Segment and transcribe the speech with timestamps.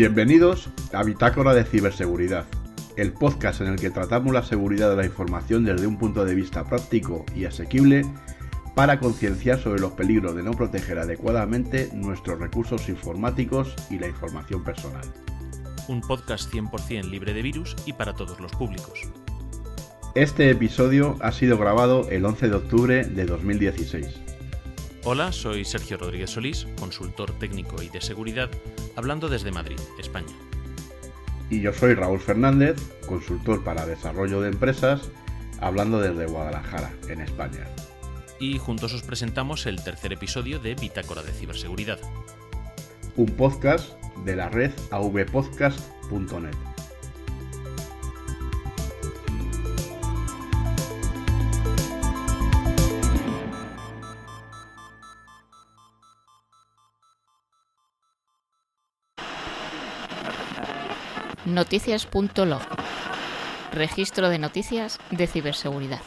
[0.00, 2.46] Bienvenidos a Bitácora de Ciberseguridad,
[2.96, 6.34] el podcast en el que tratamos la seguridad de la información desde un punto de
[6.34, 8.06] vista práctico y asequible
[8.74, 14.64] para concienciar sobre los peligros de no proteger adecuadamente nuestros recursos informáticos y la información
[14.64, 15.04] personal.
[15.86, 19.00] Un podcast 100% libre de virus y para todos los públicos.
[20.14, 24.29] Este episodio ha sido grabado el 11 de octubre de 2016.
[25.04, 28.50] Hola, soy Sergio Rodríguez Solís, consultor técnico y de seguridad,
[28.96, 30.34] hablando desde Madrid, España.
[31.48, 32.76] Y yo soy Raúl Fernández,
[33.06, 35.10] consultor para desarrollo de empresas,
[35.60, 37.66] hablando desde Guadalajara, en España
[38.40, 42.00] y juntos os presentamos el tercer episodio de Bitácora de Ciberseguridad.
[43.16, 43.92] Un podcast
[44.24, 46.69] de la red avpodcast.net.
[61.54, 62.62] Noticias.log
[63.72, 66.00] Registro de noticias de ciberseguridad.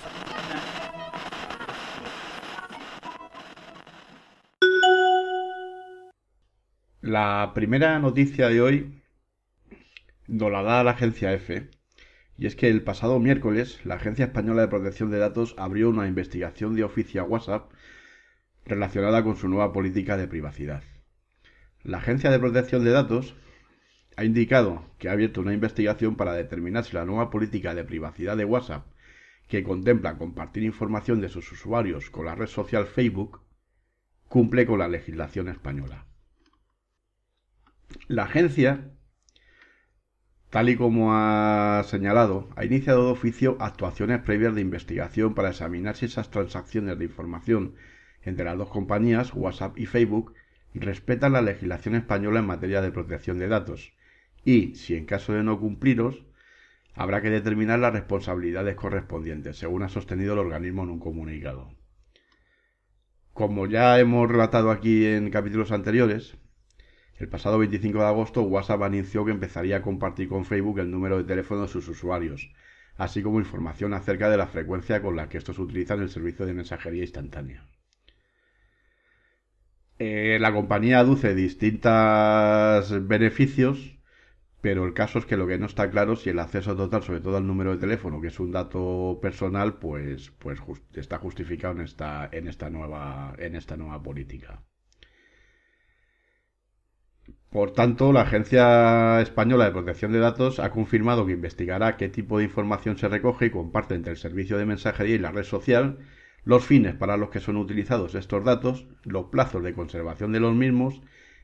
[7.02, 9.04] La primera noticia de hoy
[10.28, 11.70] nos la da la agencia EFE.
[12.38, 16.08] Y es que el pasado miércoles la Agencia Española de Protección de Datos abrió una
[16.08, 17.70] investigación de oficio a WhatsApp
[18.66, 20.84] relacionada con su nueva política de privacidad.
[21.84, 23.36] La Agencia de Protección de Datos
[24.16, 28.38] ha indicado que ha abierto una investigación para determinar si la nueva política de privacidad
[28.38, 28.86] de WhatsApp,
[29.48, 33.42] que contempla compartir información de sus usuarios con la red social Facebook,
[34.28, 36.06] cumple con la legislación española.
[38.08, 38.92] La agencia,
[40.50, 45.96] tal y como ha señalado, ha iniciado de oficio actuaciones previas de investigación para examinar
[45.96, 47.76] si esas transacciones de información
[48.22, 50.34] entre las dos compañías, WhatsApp y Facebook,
[50.74, 53.94] respetan la legislación española en materia de protección de datos
[54.46, 56.24] y, si en caso de no cumpliros,
[56.96, 61.72] habrá que determinar las responsabilidades correspondientes, según ha sostenido el organismo en un comunicado.
[63.34, 66.38] Como ya hemos relatado aquí en capítulos anteriores,
[67.18, 71.18] el pasado 25 de agosto, WhatsApp anunció que empezaría a compartir con Facebook el número
[71.18, 72.52] de teléfono de sus usuarios,
[72.96, 76.54] así como información acerca de la frecuencia con la que estos utilizan el servicio de
[76.54, 77.66] mensajería instantánea.
[80.00, 83.93] Eh, la compañía aduce distintos beneficios,
[84.64, 87.04] pero el caso es que lo que no está claro es si el acceso total,
[87.04, 90.58] sobre todo al número de teléfono, que es un dato personal, pues, pues
[90.94, 94.64] está justificado en esta, en esta nueva, en esta nueva política.
[97.50, 102.38] Por tanto, la Agencia Española de Protección de Datos ha confirmado que investigará qué tipo
[102.38, 106.00] de información se recoge y comparte entre el servicio de mensajería y la red social,
[106.46, 110.56] los fines para los que son utilizados estos datos, los plazos de conservación de los
[110.56, 111.02] mismos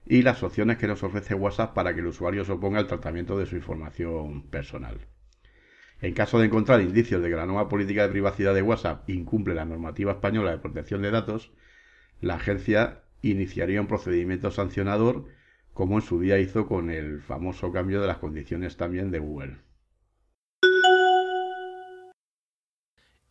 [0.09, 3.37] y las opciones que nos ofrece WhatsApp para que el usuario se oponga al tratamiento
[3.37, 4.97] de su información personal.
[6.01, 9.53] En caso de encontrar indicios de que la nueva política de privacidad de WhatsApp incumple
[9.53, 11.51] la normativa española de protección de datos,
[12.21, 15.27] la agencia iniciaría un procedimiento sancionador
[15.73, 19.57] como en su día hizo con el famoso cambio de las condiciones también de Google.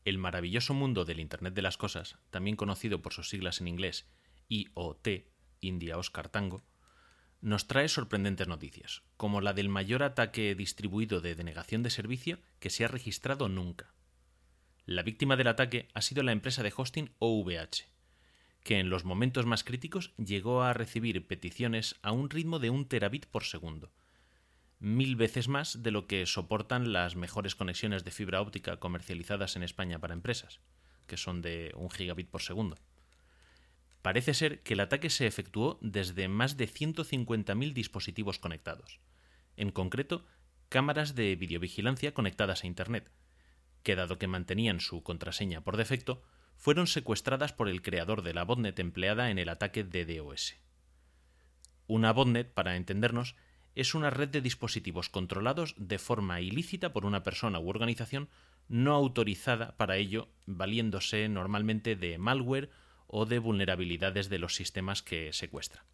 [0.04, 4.08] El maravilloso mundo del Internet de las Cosas, también conocido por sus siglas en inglés
[4.48, 5.08] IoT,
[5.60, 6.62] India Oscar Tango,
[7.40, 12.70] nos trae sorprendentes noticias, como la del mayor ataque distribuido de denegación de servicio que
[12.70, 13.94] se ha registrado nunca.
[14.86, 17.86] La víctima del ataque ha sido la empresa de hosting OVH,
[18.64, 22.88] que en los momentos más críticos llegó a recibir peticiones a un ritmo de un
[22.88, 23.92] terabit por segundo,
[24.80, 29.62] mil veces más de lo que soportan las mejores conexiones de fibra óptica comercializadas en
[29.62, 30.60] España para empresas,
[31.06, 32.76] que son de un gigabit por segundo.
[34.02, 39.00] Parece ser que el ataque se efectuó desde más de 150.000 dispositivos conectados,
[39.56, 40.24] en concreto
[40.68, 43.10] cámaras de videovigilancia conectadas a Internet,
[43.82, 46.22] que dado que mantenían su contraseña por defecto,
[46.56, 50.56] fueron secuestradas por el creador de la botnet empleada en el ataque de DOS.
[51.86, 53.36] Una botnet, para entendernos,
[53.74, 58.28] es una red de dispositivos controlados de forma ilícita por una persona u organización
[58.68, 62.70] no autorizada para ello, valiéndose normalmente de malware
[63.08, 65.84] o de vulnerabilidades de los sistemas que secuestra.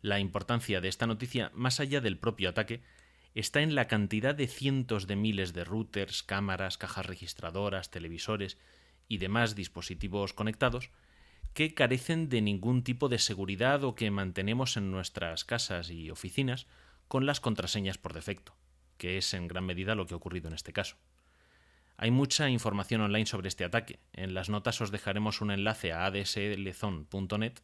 [0.00, 2.82] La importancia de esta noticia, más allá del propio ataque,
[3.34, 8.58] está en la cantidad de cientos de miles de routers, cámaras, cajas registradoras, televisores
[9.06, 10.90] y demás dispositivos conectados
[11.54, 16.66] que carecen de ningún tipo de seguridad o que mantenemos en nuestras casas y oficinas
[17.08, 18.54] con las contraseñas por defecto,
[18.96, 20.96] que es en gran medida lo que ha ocurrido en este caso.
[22.00, 23.98] Hay mucha información online sobre este ataque.
[24.12, 27.54] En las notas os dejaremos un enlace a adslezon.net,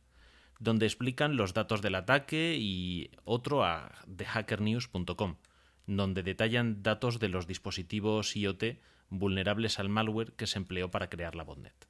[0.59, 5.37] donde explican los datos del ataque y otro a thehackernews.com,
[5.87, 11.37] donde detallan datos de los dispositivos IoT vulnerables al malware que se empleó para crear
[11.37, 11.89] la botnet.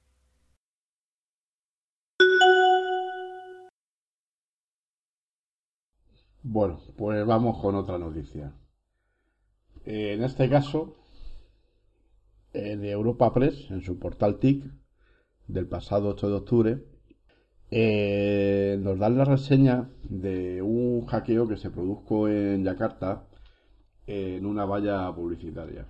[6.43, 8.53] Bueno, pues vamos con otra noticia.
[9.87, 11.04] En este caso, eh,
[12.55, 14.65] de Europa Press, en su portal TIC,
[15.47, 16.85] del pasado 8 de octubre,
[17.71, 23.27] eh, nos dan la reseña de un hackeo que se produjo en Yakarta
[24.07, 25.89] en una valla publicitaria.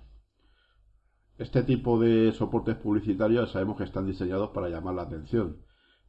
[1.37, 5.57] Este tipo de soportes publicitarios sabemos que están diseñados para llamar la atención,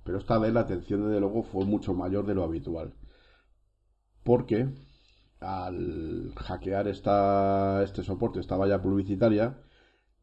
[0.04, 2.94] pero esta vez la atención desde luego fue mucho mayor de lo habitual
[4.26, 4.68] porque
[5.40, 9.56] al hackear esta, este soporte, esta valla publicitaria,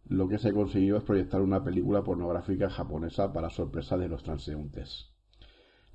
[0.05, 5.13] lo que se consiguió es proyectar una película pornográfica japonesa para sorpresa de los transeúntes.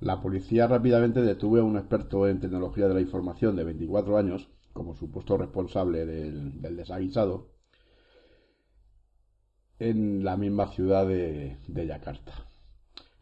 [0.01, 4.49] La policía rápidamente detuvo a un experto en tecnología de la información de 24 años
[4.73, 7.51] como supuesto responsable del, desaguisado
[9.81, 12.47] en la misma ciudad de, Yakarta.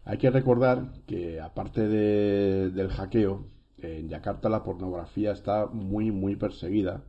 [0.04, 3.48] Hay que recordar que aparte del hackeo,
[3.78, 7.04] en Yakarta la pornografía está muy, muy perseguida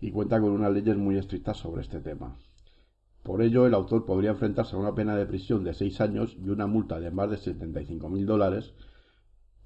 [0.00, 2.36] y cuenta con unas leyes muy estrictas sobre este tema.
[3.22, 6.48] Por ello, el autor podría enfrentarse a una pena de prisión de 6 años y
[6.48, 8.74] una multa de más de 75 mil dólares,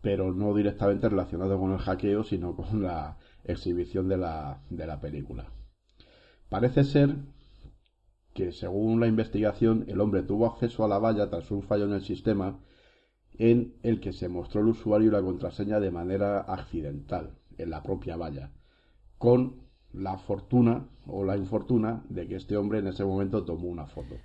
[0.02, 5.00] pero no directamente relacionado con el hackeo, sino con la exhibición de la, de la
[5.00, 5.50] película.
[6.48, 7.16] Parece ser
[8.34, 11.94] que, según la investigación, el hombre tuvo acceso a la valla tras un fallo en
[11.94, 12.60] el sistema
[13.38, 17.82] en el que se mostró el usuario y la contraseña de manera accidental en la
[17.82, 18.52] propia valla,
[19.18, 19.65] con
[19.96, 24.16] la fortuna o la infortuna de que este hombre en ese momento tomó una foto.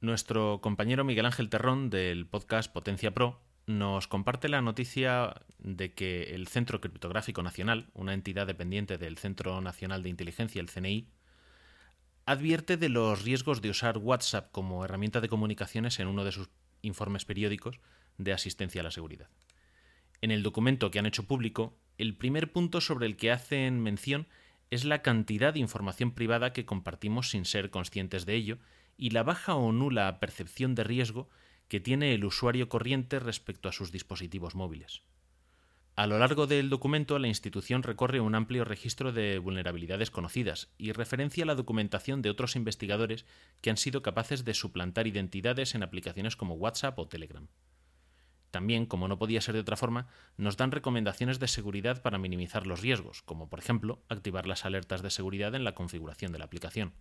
[0.00, 6.34] Nuestro compañero Miguel Ángel Terrón del podcast Potencia Pro nos comparte la noticia de que
[6.34, 11.08] el Centro Criptográfico Nacional, una entidad dependiente del Centro Nacional de Inteligencia, el CNI,
[12.26, 16.50] advierte de los riesgos de usar WhatsApp como herramienta de comunicaciones en uno de sus
[16.82, 17.80] informes periódicos
[18.18, 19.28] de asistencia a la seguridad.
[20.22, 24.26] En el documento que han hecho público, el primer punto sobre el que hacen mención
[24.70, 28.58] es la cantidad de información privada que compartimos sin ser conscientes de ello
[28.96, 31.28] y la baja o nula percepción de riesgo
[31.68, 35.02] que tiene el usuario corriente respecto a sus dispositivos móviles.
[35.94, 40.92] A lo largo del documento, la institución recorre un amplio registro de vulnerabilidades conocidas y
[40.92, 43.26] referencia la documentación de otros investigadores
[43.60, 47.46] que han sido capaces de suplantar identidades en aplicaciones como WhatsApp o Telegram.
[48.50, 52.66] También, como no podía ser de otra forma, nos dan recomendaciones de seguridad para minimizar
[52.66, 56.46] los riesgos, como por ejemplo activar las alertas de seguridad en la configuración de la
[56.46, 56.92] aplicación.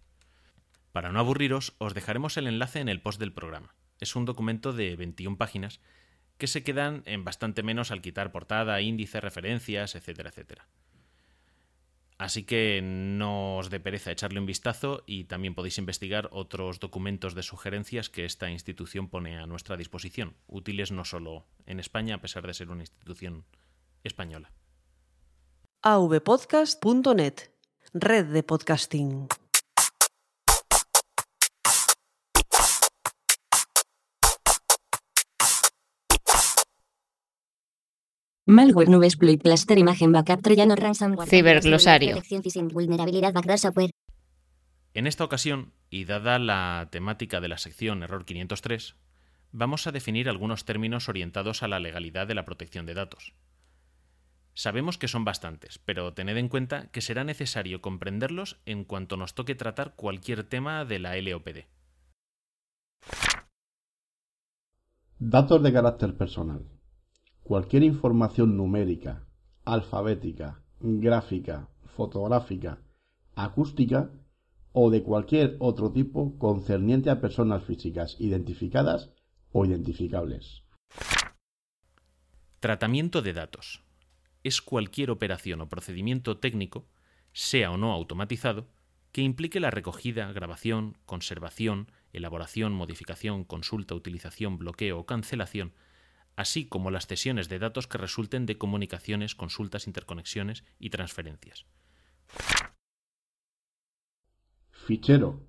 [0.91, 3.75] Para no aburriros, os dejaremos el enlace en el post del programa.
[3.99, 5.81] Es un documento de 21 páginas
[6.37, 10.67] que se quedan en bastante menos al quitar portada, índice, referencias, etcétera, etcétera.
[12.19, 17.33] Así que no os dé pereza echarle un vistazo y también podéis investigar otros documentos
[17.33, 22.21] de sugerencias que esta institución pone a nuestra disposición, útiles no solo en España, a
[22.21, 23.45] pesar de ser una institución
[24.03, 24.51] española.
[25.81, 27.35] avpodcast.net
[27.93, 29.29] Red de podcasting.
[38.49, 41.29] Malware nube exploit cluster imagen backup troyano ransomware.
[41.29, 42.17] Ciberglosario.
[42.73, 43.91] vulnerabilidad software.
[44.95, 48.95] En esta ocasión, y dada la temática de la sección Error 503,
[49.51, 53.35] vamos a definir algunos términos orientados a la legalidad de la protección de datos.
[54.55, 59.35] Sabemos que son bastantes, pero tened en cuenta que será necesario comprenderlos en cuanto nos
[59.35, 61.67] toque tratar cualquier tema de la LOPD.
[65.19, 66.78] Datos de carácter personal.
[67.43, 69.25] Cualquier información numérica,
[69.65, 72.79] alfabética, gráfica, fotográfica,
[73.35, 74.11] acústica
[74.71, 79.11] o de cualquier otro tipo concerniente a personas físicas identificadas
[79.51, 80.63] o identificables.
[82.59, 83.83] Tratamiento de datos.
[84.43, 86.87] Es cualquier operación o procedimiento técnico,
[87.33, 88.67] sea o no automatizado,
[89.11, 95.73] que implique la recogida, grabación, conservación, elaboración, modificación, consulta, utilización, bloqueo o cancelación
[96.35, 101.65] así como las cesiones de datos que resulten de comunicaciones, consultas, interconexiones y transferencias.
[104.71, 105.47] Fichero.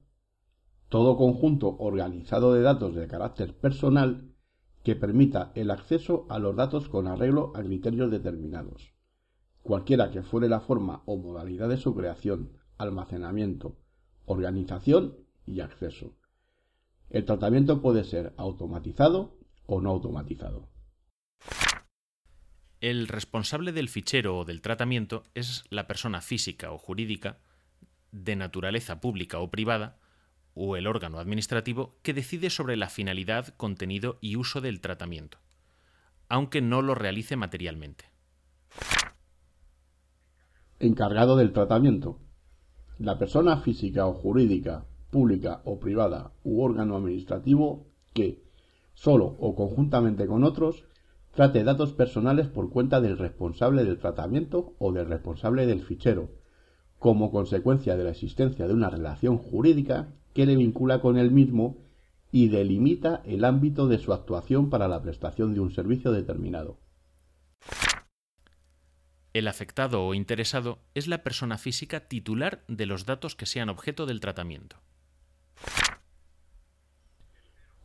[0.88, 4.34] Todo conjunto organizado de datos de carácter personal
[4.82, 8.92] que permita el acceso a los datos con arreglo a criterios determinados,
[9.62, 13.76] cualquiera que fuere la forma o modalidad de su creación, almacenamiento,
[14.24, 16.16] organización y acceso.
[17.10, 19.36] El tratamiento puede ser automatizado
[19.70, 20.68] o no automatizado.
[22.80, 27.38] El responsable del fichero o del tratamiento es la persona física o jurídica,
[28.10, 29.98] de naturaleza pública o privada,
[30.54, 35.38] o el órgano administrativo que decide sobre la finalidad, contenido y uso del tratamiento,
[36.28, 38.06] aunque no lo realice materialmente.
[40.80, 42.18] Encargado del tratamiento.
[42.98, 48.49] La persona física o jurídica, pública o privada u órgano administrativo que,
[49.00, 50.84] solo o conjuntamente con otros,
[51.32, 56.28] trate datos personales por cuenta del responsable del tratamiento o del responsable del fichero,
[56.98, 61.78] como consecuencia de la existencia de una relación jurídica que le vincula con el mismo
[62.30, 66.78] y delimita el ámbito de su actuación para la prestación de un servicio determinado.
[69.32, 74.04] El afectado o interesado es la persona física titular de los datos que sean objeto
[74.04, 74.76] del tratamiento.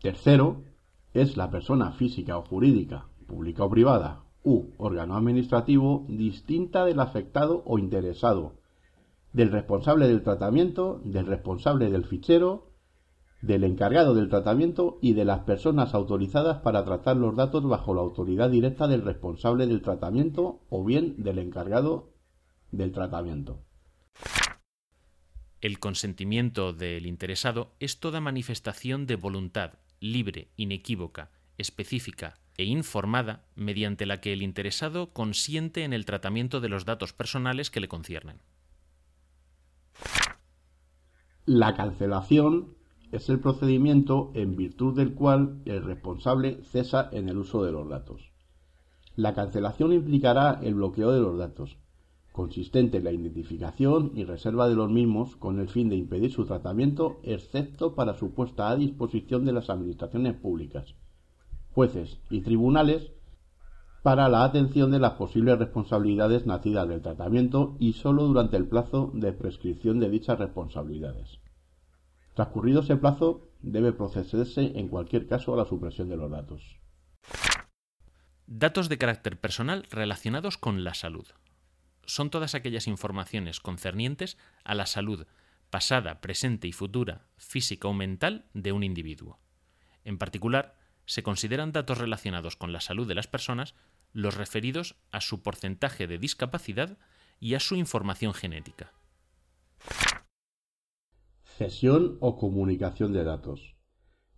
[0.01, 0.63] Tercero,
[1.15, 7.63] es la persona física o jurídica, pública o privada, u órgano administrativo distinta del afectado
[7.65, 8.59] o interesado,
[9.31, 12.69] del responsable del tratamiento, del responsable del fichero,
[13.41, 18.01] del encargado del tratamiento y de las personas autorizadas para tratar los datos bajo la
[18.01, 22.09] autoridad directa del responsable del tratamiento o bien del encargado
[22.71, 23.61] del tratamiento.
[25.61, 34.05] El consentimiento del interesado es toda manifestación de voluntad libre, inequívoca, específica e informada mediante
[34.05, 38.41] la que el interesado consiente en el tratamiento de los datos personales que le conciernen.
[41.45, 42.75] La cancelación
[43.11, 47.87] es el procedimiento en virtud del cual el responsable cesa en el uso de los
[47.87, 48.31] datos.
[49.15, 51.77] La cancelación implicará el bloqueo de los datos,
[52.35, 56.45] consistente en la identificación y reserva de los mismos con el fin de impedir su
[56.45, 60.95] tratamiento, excepto para su puesta a disposición de las administraciones públicas,
[61.71, 63.13] jueces y tribunales
[64.03, 69.11] para la atención de las posibles responsabilidades nacidas del tratamiento y sólo durante el plazo
[69.13, 71.39] de prescripción de dichas responsabilidades.
[72.33, 76.81] Transcurrido ese plazo, debe procederse en cualquier caso a la supresión de los datos.
[78.45, 81.25] Datos de carácter personal relacionados con la salud.
[82.05, 85.25] Son todas aquellas informaciones concernientes a la salud
[85.69, 89.39] pasada, presente y futura, física o mental de un individuo.
[90.03, 93.75] En particular, se consideran datos relacionados con la salud de las personas
[94.13, 96.97] los referidos a su porcentaje de discapacidad
[97.39, 98.93] y a su información genética.
[101.43, 103.75] Cesión o comunicación de datos.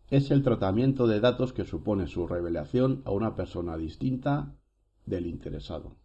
[0.09, 4.55] Es el tratamiento de datos que supone su revelación a una persona distinta
[5.05, 5.97] del interesado.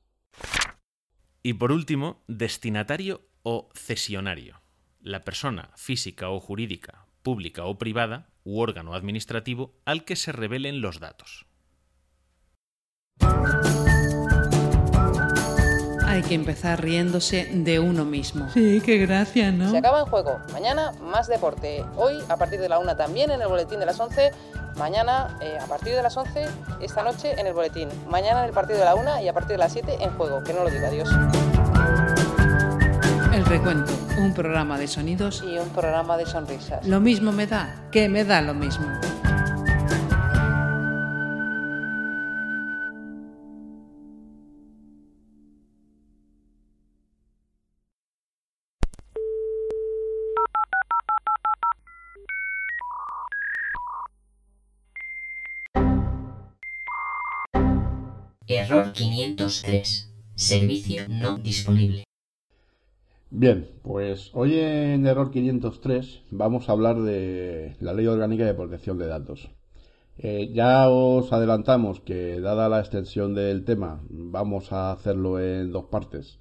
[1.42, 4.60] Y por último, destinatario o cesionario.
[5.00, 10.80] La persona física o jurídica, pública o privada, u órgano administrativo al que se revelen
[10.80, 11.46] los datos.
[16.12, 18.46] Hay que empezar riéndose de uno mismo.
[18.52, 19.70] Sí, qué gracia, ¿no?
[19.70, 20.40] Se acaba el juego.
[20.52, 21.86] Mañana más deporte.
[21.96, 24.30] Hoy a partir de la una también en el boletín de las 11.
[24.76, 26.44] Mañana eh, a partir de las 11,
[26.82, 27.88] esta noche en el boletín.
[28.10, 30.44] Mañana en el partido de la una y a partir de las 7 en juego.
[30.44, 31.08] Que no lo diga Dios.
[33.32, 36.86] El recuento, un programa de sonidos Y un programa de sonrisas.
[36.86, 38.86] Lo mismo me da, que me da lo mismo.
[58.72, 60.10] Error 503.
[60.34, 62.04] Servicio no disponible.
[63.28, 68.96] Bien, pues hoy en Error 503 vamos a hablar de la Ley Orgánica de Protección
[68.96, 69.50] de Datos.
[70.16, 75.84] Eh, ya os adelantamos que dada la extensión del tema vamos a hacerlo en dos
[75.90, 76.38] partes,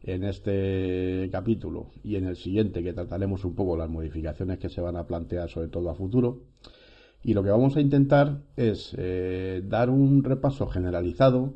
[0.00, 4.80] en este capítulo y en el siguiente que trataremos un poco las modificaciones que se
[4.80, 6.44] van a plantear sobre todo a futuro.
[7.22, 11.54] Y lo que vamos a intentar es eh, dar un repaso generalizado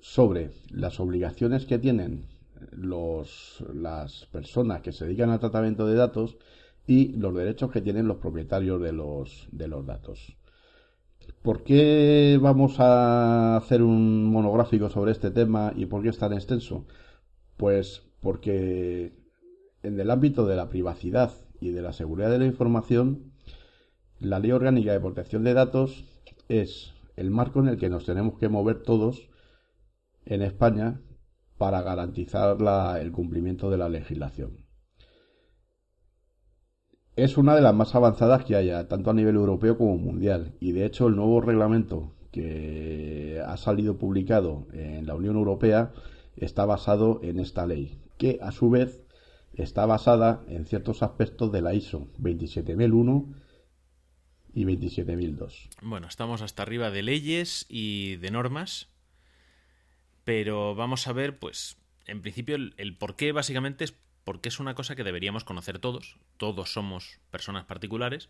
[0.00, 2.26] sobre las obligaciones que tienen
[2.70, 6.36] los, las personas que se dedican al tratamiento de datos
[6.86, 10.36] y los derechos que tienen los propietarios de los, de los datos.
[11.42, 16.32] ¿Por qué vamos a hacer un monográfico sobre este tema y por qué es tan
[16.32, 16.86] extenso?
[17.56, 19.12] Pues porque
[19.82, 23.31] en el ámbito de la privacidad y de la seguridad de la información,
[24.22, 26.04] la Ley Orgánica de Protección de Datos
[26.48, 29.28] es el marco en el que nos tenemos que mover todos
[30.24, 31.00] en España
[31.58, 32.56] para garantizar
[33.00, 34.64] el cumplimiento de la legislación.
[37.16, 40.54] Es una de las más avanzadas que haya, tanto a nivel europeo como mundial.
[40.60, 45.92] Y de hecho el nuevo reglamento que ha salido publicado en la Unión Europea
[46.36, 49.02] está basado en esta ley, que a su vez
[49.52, 53.41] está basada en ciertos aspectos de la ISO 27001
[54.54, 55.68] y 27002.
[55.80, 58.88] Bueno, estamos hasta arriba de leyes y de normas,
[60.24, 63.94] pero vamos a ver, pues, en principio el, el por qué básicamente es
[64.24, 66.16] porque es una cosa que deberíamos conocer todos.
[66.36, 68.28] Todos somos personas particulares,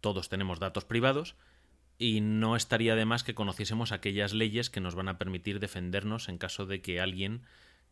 [0.00, 1.36] todos tenemos datos privados
[1.98, 6.28] y no estaría de más que conociésemos aquellas leyes que nos van a permitir defendernos
[6.28, 7.42] en caso de que alguien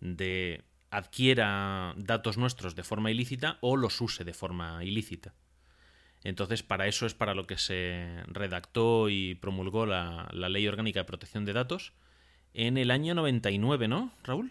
[0.00, 5.34] de adquiera datos nuestros de forma ilícita o los use de forma ilícita.
[6.24, 11.00] Entonces, para eso es para lo que se redactó y promulgó la, la Ley Orgánica
[11.00, 11.92] de Protección de Datos
[12.54, 14.50] en el año 99, ¿no, Raúl?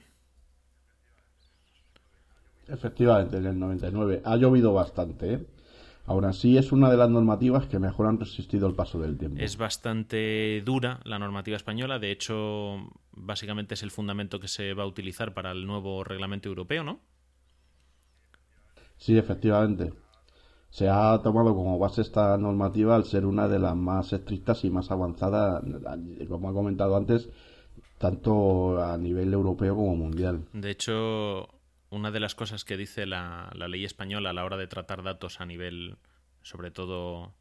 [2.67, 4.21] Efectivamente, en el 99.
[4.23, 5.47] Ha llovido bastante, ¿eh?
[6.05, 9.39] Aún así, es una de las normativas que mejor han resistido el paso del tiempo.
[9.39, 11.97] Es bastante dura la normativa española.
[11.97, 16.49] De hecho, básicamente es el fundamento que se va a utilizar para el nuevo reglamento
[16.49, 16.99] europeo, ¿no?
[18.97, 19.93] Sí, efectivamente.
[20.73, 24.71] Se ha tomado como base esta normativa al ser una de las más estrictas y
[24.71, 25.63] más avanzadas,
[26.27, 27.29] como ha comentado antes,
[27.99, 30.47] tanto a nivel europeo como mundial.
[30.51, 31.47] De hecho,
[31.91, 35.03] una de las cosas que dice la, la, ley española a la hora de tratar
[35.03, 35.97] datos a nivel,
[36.41, 37.35] sobre todo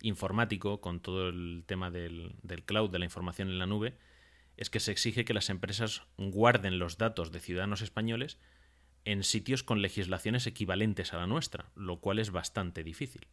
[0.00, 3.98] informático, con todo el tema del, del, cloud, de la información en la nube,
[4.56, 8.38] es que se exige que las empresas guarden los datos de ciudadanos españoles
[9.04, 13.26] en sitios con legislaciones equivalentes a la nuestra, lo cual es bastante difícil.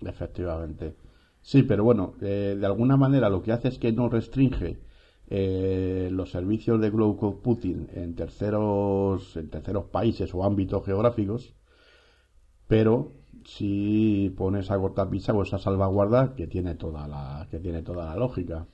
[0.00, 0.94] Efectivamente.
[1.42, 4.78] Sí, pero bueno, eh, de alguna manera lo que hace es que no restringe
[5.28, 11.54] eh, los servicios de cloud computing en terceros, en terceros países o ámbitos geográficos,
[12.66, 13.12] pero
[13.44, 18.06] si pones a cortar pizza o esa salvaguarda que tiene toda la, que tiene toda
[18.06, 18.66] la lógica.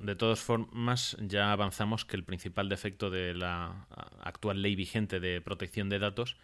[0.00, 3.86] De todas formas, ya avanzamos que el principal defecto de la
[4.20, 6.36] actual ley vigente de protección de datos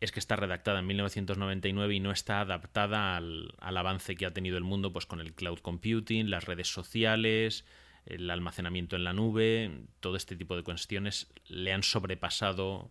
[0.00, 4.32] es que está redactada en 1999 y no está adaptada al, al avance que ha
[4.32, 7.64] tenido el mundo pues, con el cloud computing, las redes sociales,
[8.06, 12.90] el almacenamiento en la nube, todo este tipo de cuestiones le han sobrepasado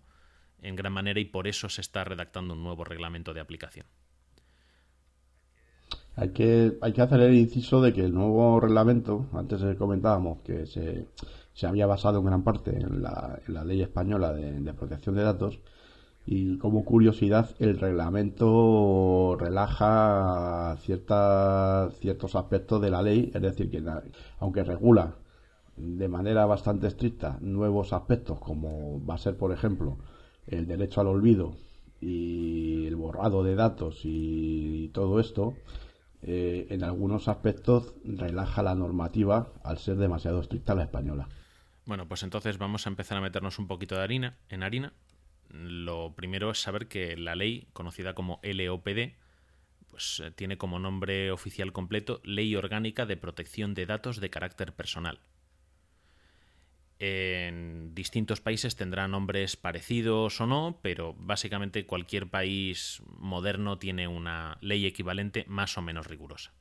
[0.62, 3.86] en gran manera y por eso se está redactando un nuevo reglamento de aplicación.
[6.16, 10.66] Hay que, hay que hacer el inciso de que el nuevo reglamento, antes comentábamos que
[10.66, 11.08] se,
[11.54, 15.24] se había basado en gran parte en la, en la ley española de, protección de
[15.24, 15.60] datos,
[16.26, 23.84] y como curiosidad, el reglamento relaja ciertas, ciertos aspectos de la ley, es decir, que
[24.40, 25.16] aunque regula
[25.78, 29.98] de manera bastante estricta nuevos aspectos, como va a ser, por ejemplo,
[30.48, 31.54] el derecho al olvido
[32.00, 35.54] y el borrado de datos y todo esto,
[36.24, 41.28] eh, en algunos aspectos relaja la normativa al ser demasiado estricta la española.
[41.86, 44.94] Bueno, pues entonces vamos a empezar a meternos un poquito de harina, en harina.
[45.50, 49.16] Lo primero es saber que la ley, conocida como LOPD,
[49.90, 54.74] pues eh, tiene como nombre oficial completo Ley Orgánica de Protección de Datos de Carácter
[54.74, 55.20] Personal.
[57.04, 64.60] En distintos países tendrá nombres parecidos o no, pero básicamente cualquier país moderno tiene una
[64.62, 66.54] ley equivalente más o menos rigurosa.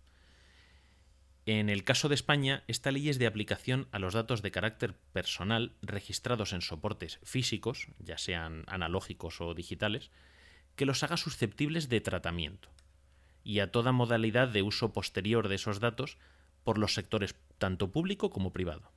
[1.44, 4.94] En el caso de España, esta ley es de aplicación a los datos de carácter
[5.12, 10.11] personal registrados en soportes físicos, ya sean analógicos o digitales,
[10.74, 12.70] que los haga susceptibles de tratamiento,
[13.44, 16.16] y a toda modalidad de uso posterior de esos datos
[16.64, 18.90] por los sectores tanto público como privado.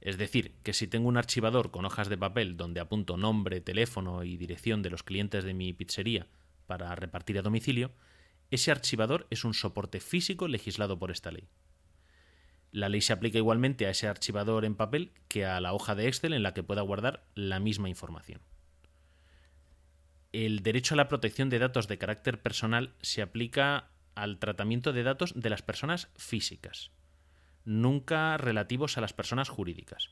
[0.00, 4.22] Es decir, que si tengo un archivador con hojas de papel donde apunto nombre, teléfono
[4.22, 6.28] y dirección de los clientes de mi pizzería
[6.66, 7.92] para repartir a domicilio,
[8.50, 11.48] ese archivador es un soporte físico legislado por esta ley.
[12.70, 16.06] La ley se aplica igualmente a ese archivador en papel que a la hoja de
[16.06, 18.40] Excel en la que pueda guardar la misma información.
[20.32, 25.02] El derecho a la protección de datos de carácter personal se aplica al tratamiento de
[25.02, 26.90] datos de las personas físicas,
[27.68, 30.10] nunca relativos a las personas jurídicas.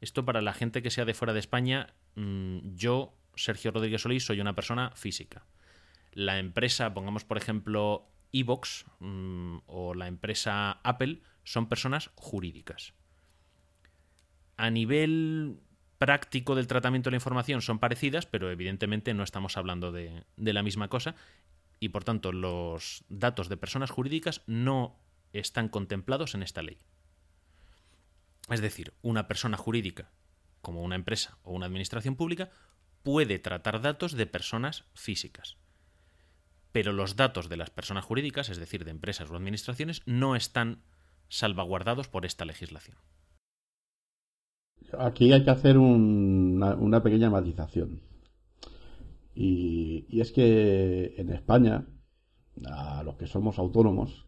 [0.00, 4.26] Esto para la gente que sea de fuera de España, mmm, yo, Sergio Rodríguez Solís,
[4.26, 5.46] soy una persona física.
[6.12, 12.92] La empresa, pongamos por ejemplo Evox mmm, o la empresa Apple, son personas jurídicas.
[14.56, 15.60] A nivel
[15.98, 20.52] práctico del tratamiento de la información son parecidas, pero evidentemente no estamos hablando de, de,
[20.52, 21.14] la misma cosa
[21.78, 24.98] y por tanto los datos de personas jurídicas no
[25.32, 26.78] están contemplados en esta ley.
[28.48, 30.10] Es decir, una persona jurídica,
[30.60, 32.50] como una empresa o una administración pública,
[33.02, 35.56] puede tratar datos de personas físicas.
[36.72, 40.82] pero los datos de las personas jurídicas, es decir, de empresas o administraciones, no están
[41.28, 42.98] salvaguardados por esta legislación.
[44.98, 48.02] Aquí hay que hacer una, pequeña matización.
[49.34, 51.86] Y, es que en España,
[52.66, 54.25] a los que somos autónomos,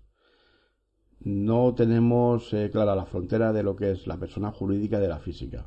[1.20, 5.18] no tenemos eh, clara la frontera de lo que es la persona jurídica de la
[5.18, 5.66] física.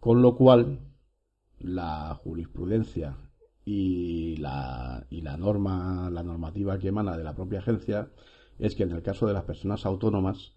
[0.00, 0.80] Con lo cual,
[1.58, 3.16] la jurisprudencia
[3.64, 8.10] y la, y la norma, la normativa que emana de la propia agencia
[8.58, 10.52] es que en el caso de las personas autónomas,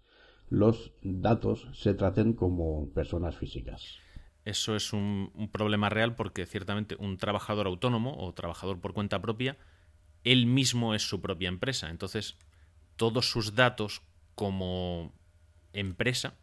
[0.48, 3.98] los datos se traten como personas físicas.
[4.44, 9.20] Eso es un, un, problema real porque ciertamente un trabajador autónomo o trabajador por cuenta
[9.20, 9.58] propia,
[10.24, 11.90] él mismo es su propia empresa.
[11.90, 12.38] Entonces,
[13.00, 14.02] todos sus datos
[14.34, 15.14] como
[15.72, 16.34] empresa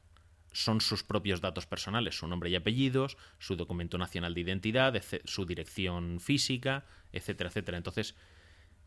[0.51, 5.45] son sus propios datos personales, su nombre y apellidos, su documento nacional de identidad, su
[5.45, 7.77] dirección física, etcétera, etcétera.
[7.77, 8.15] Entonces,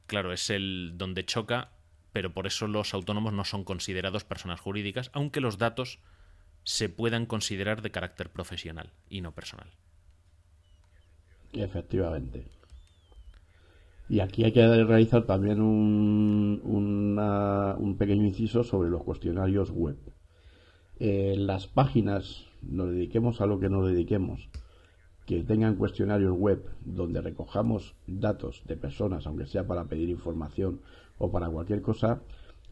[0.08, 1.70] claro, es el donde choca
[2.12, 6.00] pero por eso los autónomos no son considerados personas jurídicas, aunque los datos
[6.64, 9.68] se puedan considerar de carácter profesional y no personal.
[11.52, 12.59] Efectivamente.
[14.10, 19.96] Y aquí hay que realizar también un, un pequeño inciso sobre los cuestionarios web.
[20.98, 24.50] En las páginas, nos dediquemos a lo que nos dediquemos,
[25.26, 30.80] que tengan cuestionarios web donde recojamos datos de personas, aunque sea para pedir información
[31.18, 32.20] o para cualquier cosa,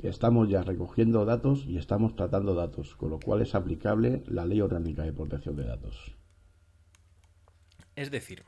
[0.02, 4.60] estamos ya recogiendo datos y estamos tratando datos, con lo cual es aplicable la Ley
[4.60, 6.16] Orgánica de Protección de Datos.
[7.94, 8.42] Es decir,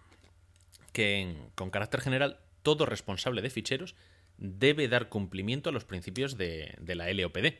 [0.92, 3.94] que con carácter general, todo responsable de ficheros
[4.38, 7.54] debe dar cumplimiento a los principios de, la LOPD.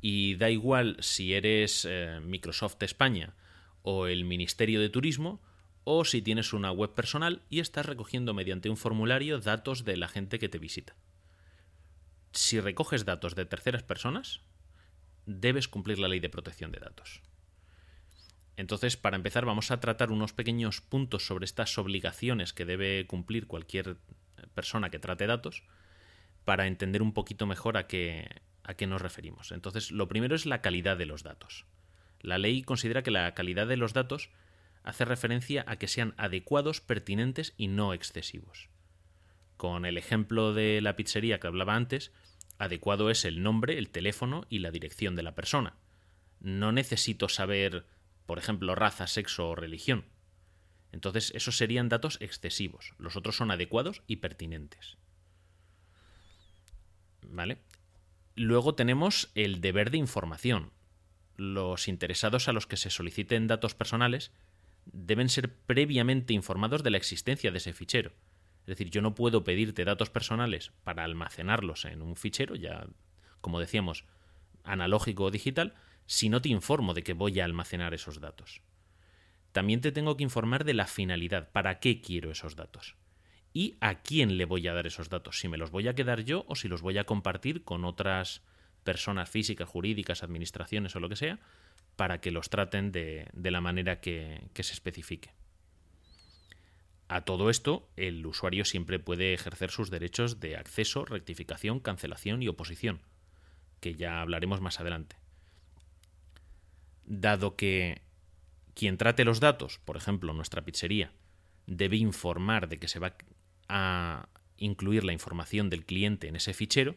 [0.00, 3.34] Y da igual si eres eh, Microsoft España
[3.82, 5.40] o el Ministerio de Turismo,
[5.84, 10.08] o si tienes una web personal y estás recogiendo mediante un formulario datos de la
[10.08, 10.94] gente que te visita
[12.32, 14.40] si recoges datos de terceras personas,
[15.26, 17.22] debes cumplir la ley de protección de datos.
[18.56, 23.46] Entonces, para empezar, vamos a tratar unos pequeños puntos sobre estas obligaciones que debe cumplir
[23.46, 23.96] cualquier
[24.60, 25.62] persona que trate datos
[26.44, 28.28] para entender un poquito mejor a qué,
[28.62, 29.52] a qué nos referimos.
[29.52, 31.64] Entonces, lo primero es la calidad de los datos.
[32.20, 34.28] La ley considera que la calidad de los datos
[34.82, 38.68] hace referencia a que sean adecuados, pertinentes y no excesivos.
[39.56, 42.12] Con el ejemplo de la pizzería que hablaba antes,
[42.58, 45.76] adecuado es el nombre, el teléfono y la dirección de la persona.
[46.40, 47.86] No necesito saber,
[48.26, 50.04] por ejemplo, raza, sexo o religión.
[50.92, 52.94] Entonces, esos serían datos excesivos.
[52.98, 54.98] Los otros son adecuados y pertinentes.
[57.22, 57.58] ¿Vale?
[58.34, 60.72] Luego tenemos el deber de información.
[61.36, 64.32] Los interesados a los que se soliciten datos personales
[64.84, 68.12] deben ser previamente informados de la existencia de ese fichero
[68.70, 72.86] es decir, yo no puedo pedirte datos personales para almacenarlos en un fichero, ya
[73.40, 74.04] como decíamos,
[74.64, 75.74] analógico o digital,
[76.06, 78.60] si no te informo de que voy a almacenar esos datos.
[79.52, 82.96] También te tengo que informar de la finalidad, para qué quiero esos datos.
[83.52, 86.22] Y a quién le voy a dar esos datos, si me los voy a quedar
[86.22, 88.42] yo o si los voy a compartir con otras
[88.84, 91.40] personas físicas, jurídicas, administraciones o lo que sea,
[91.96, 95.30] para que los traten de, la manera que se especifique.
[97.10, 102.46] A todo esto, el usuario siempre puede ejercer sus derechos de acceso, rectificación, cancelación y
[102.46, 103.00] oposición,
[103.80, 105.16] que ya hablaremos más adelante.
[107.04, 108.02] Dado que
[108.74, 111.12] quien trate los datos, por ejemplo nuestra pizzería,
[111.66, 113.16] debe informar de que se va
[113.68, 116.96] a incluir la información del cliente en ese fichero,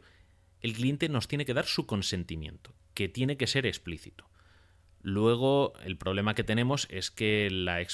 [0.62, 4.30] el cliente nos tiene que dar su consentimiento, que tiene que ser explícito.
[5.02, 7.86] Luego, el problema que tenemos es que la,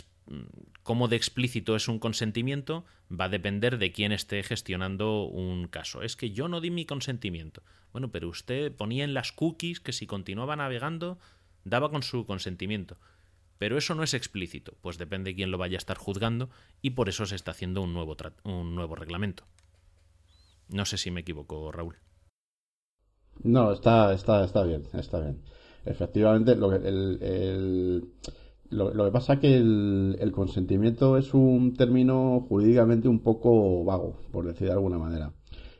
[0.84, 6.02] cómo de explícito es un consentimiento va a depender de quién esté gestionando un caso.
[6.02, 7.64] Es que yo no di mi consentimiento.
[7.92, 11.18] Bueno, pero usted ponía en las cookies que si continuaba navegando
[11.64, 12.98] daba con su consentimiento.
[13.60, 16.50] Pero eso no es explícito, pues depende de quién lo vaya a estar juzgando
[16.82, 19.44] y por eso se está haciendo un nuevo, un nuevo reglamento.
[20.70, 21.98] No sé si me equivoco, Raúl.
[23.44, 25.44] No, está, está, está bien, está bien.
[25.86, 28.10] Efectivamente, lo el
[28.70, 34.46] lo, que pasa es que el, consentimiento es un término jurídicamente un poco vago, por
[34.46, 35.34] decir de alguna manera.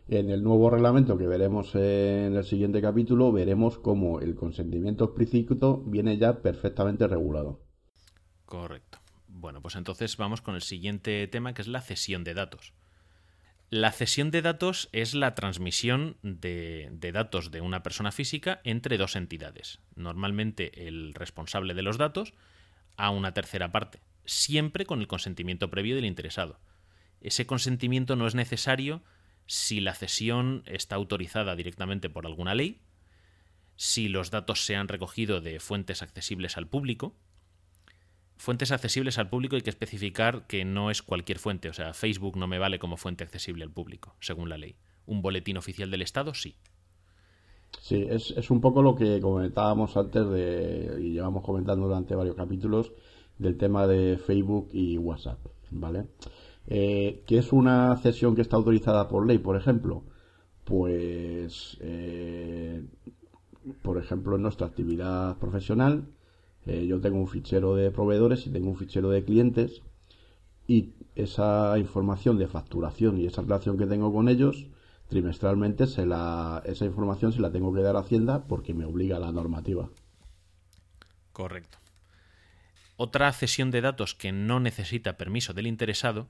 [0.08, 5.84] En el nuevo reglamento que veremos en el siguiente capítulo, veremos cómo el consentimiento explícito
[5.86, 7.60] viene ya perfectamente regulado.
[8.50, 8.98] Correcto.
[9.28, 12.74] Bueno, pues entonces vamos con el siguiente tema, que es la cesión de datos.
[13.70, 19.16] La cesión de datos es la transmisión de, datos de una persona física entre dos
[19.16, 19.78] entidades.
[19.96, 22.34] Normalmente el responsable de los datos
[22.98, 26.60] a una tercera parte, siempre con el consentimiento previo del interesado.
[27.22, 29.04] Ese consentimiento no es necesario
[29.46, 32.82] si la cesión está autorizada directamente por alguna ley,
[33.76, 37.16] si los datos se han recogido de fuentes accesibles al público.
[38.40, 42.38] Fuentes accesibles al público hay que especificar que no es cualquier fuente, o sea, Facebook
[42.38, 44.78] no me vale como fuente accesible al público, según la ley.
[45.06, 46.56] Un boletín oficial del Estado, sí.
[47.82, 52.38] Sí, es, es un poco lo que comentábamos antes de, y llevamos comentando durante varios
[52.38, 52.94] capítulos
[53.38, 55.40] del tema de Facebook y WhatsApp,
[55.72, 56.06] ¿vale?
[56.68, 60.06] Eh, ¿Qué es una cesión que está autorizada por ley, por ejemplo?
[60.64, 62.86] Pues, eh,
[63.82, 66.06] por ejemplo, en nuestra actividad profesional,
[66.70, 69.82] eh, yo tengo un fichero de proveedores y tengo un fichero de clientes
[70.68, 74.68] y esa información de facturación y esa relación que tengo con ellos,
[75.08, 79.90] trimestralmente esa información se la tengo que dar a Hacienda porque me obliga la normativa.
[81.34, 81.80] Correcto.
[82.98, 86.28] Otra cesión de datos que no necesita permiso del interesado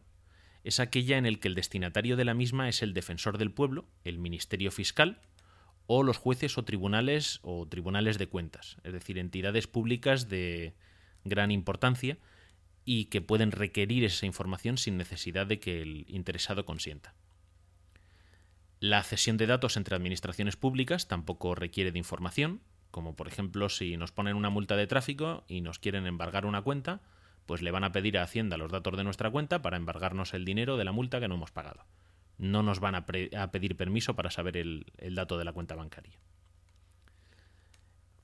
[0.63, 3.85] es aquella en el que el destinatario de la misma es el defensor del pueblo,
[4.05, 5.19] el Ministerio Fiscal
[5.91, 10.75] o los jueces o tribunales o tribunales de cuentas, es decir, entidades públicas de
[11.23, 12.19] gran importancia
[12.85, 17.15] y que pueden requerir esa información sin necesidad de que el interesado consienta.
[18.79, 23.97] La cesión de datos entre administraciones públicas tampoco requiere de información, como por ejemplo si
[23.97, 27.01] nos ponen una multa de tráfico y nos quieren embargar una cuenta,
[27.47, 30.45] pues le van a pedir a Hacienda los datos de nuestra cuenta para embargarnos el
[30.45, 31.83] dinero de la multa que no hemos pagado.
[32.39, 36.17] No nos van a, pedir permiso para saber el, dato de la cuenta bancaria.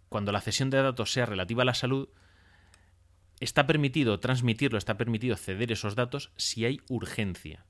[0.09, 2.09] Cuando la cesión de datos sea relativa a la salud,
[3.39, 7.65] está permitido transmitirlo, está permitido ceder esos datos si hay urgencia.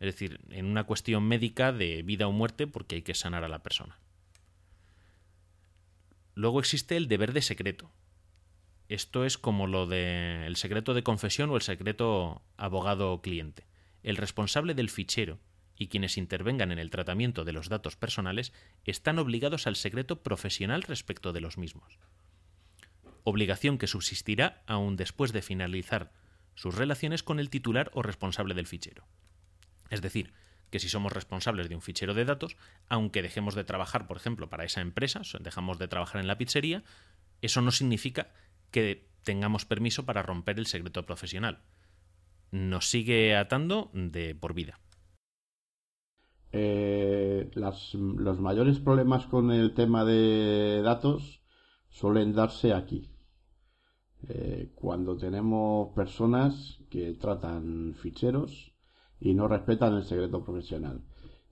[0.00, 3.48] Es decir, en una cuestión médica de vida o muerte porque hay que sanar a
[3.48, 3.98] la persona.
[6.34, 7.90] Luego existe el deber de secreto,
[8.88, 13.66] esto es como lo del secreto de confesión o el secreto abogado-cliente.
[14.02, 15.38] El responsable del fichero
[15.78, 18.52] y quienes intervengan en el tratamiento de los datos personales
[18.84, 21.98] están obligados al secreto profesional respecto de los mismos.
[23.22, 26.12] Obligación que subsistirá aún después de finalizar
[26.54, 29.06] sus relaciones con el titular o responsable del fichero.
[29.90, 30.32] Es decir,
[30.70, 32.56] que si somos responsables de un fichero de datos,
[32.88, 36.82] aunque dejemos de trabajar, por ejemplo, para esa empresa, dejamos de trabajar en la pizzería,
[37.40, 38.32] eso no significa
[38.70, 41.60] que tengamos permiso para romper el secreto profesional.
[42.50, 44.80] Nos sigue atando de por vida.
[46.52, 51.42] Eh, los mayores problemas con el tema de datos
[51.88, 53.10] suelen darse aquí.
[54.28, 58.74] Eh, cuando tenemos personas que tratan ficheros
[59.20, 61.02] y no respetan el secreto profesional.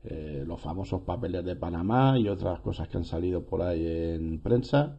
[0.04, 4.40] Eh, los famosos papeles de Panamá y otras cosas que han salido por ahí en
[4.40, 4.98] prensa,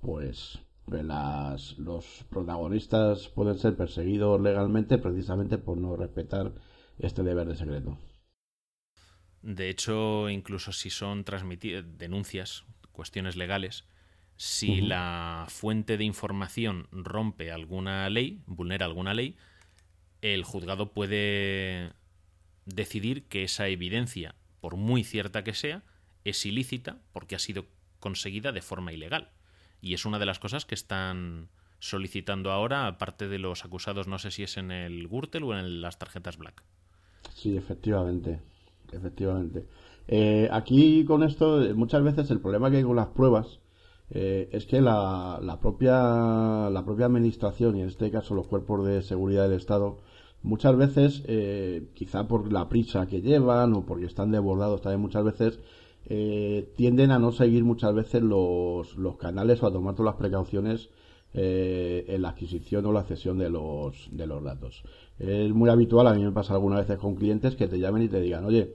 [0.00, 6.52] pues las, los protagonistas pueden ser perseguidos legalmente precisamente por no respetar
[6.98, 7.98] este deber de secreto.
[9.46, 13.84] De hecho, incluso si son denuncias, cuestiones legales,
[14.34, 19.36] si la fuente de información rompe alguna ley, vulnera alguna ley,
[20.20, 21.92] el juzgado puede
[22.64, 25.84] decidir que esa evidencia, por muy cierta que sea,
[26.24, 27.66] es ilícita porque ha sido
[28.00, 29.30] conseguida de forma ilegal.
[29.80, 34.18] Y es una de las cosas que están solicitando ahora, aparte de los acusados, no
[34.18, 36.64] sé si es en el Gürtel o en las tarjetas Black.
[37.32, 38.40] Sí, efectivamente.
[38.92, 39.66] Efectivamente.
[40.08, 43.60] Eh, aquí con esto, muchas veces el problema que hay con las pruebas
[44.10, 48.86] eh, es que la, la, propia, la propia administración, y en este caso los cuerpos
[48.86, 49.98] de seguridad del Estado,
[50.42, 55.24] muchas veces, eh, quizá por la prisa que llevan o porque están desbordados también muchas
[55.24, 55.58] veces,
[56.08, 60.20] eh, tienden a no seguir muchas veces los, los canales o a tomar todas las
[60.20, 60.88] precauciones
[61.38, 64.82] en la adquisición o la cesión de los, de los datos.
[65.18, 68.08] Es muy habitual, a mí me pasa algunas veces con clientes que te llamen y
[68.08, 68.74] te digan, oye,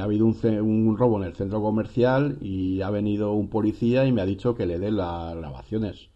[0.00, 4.12] ha habido un, un, robo en el centro comercial y ha venido un policía y
[4.12, 6.10] me ha dicho que le dé las grabaciones.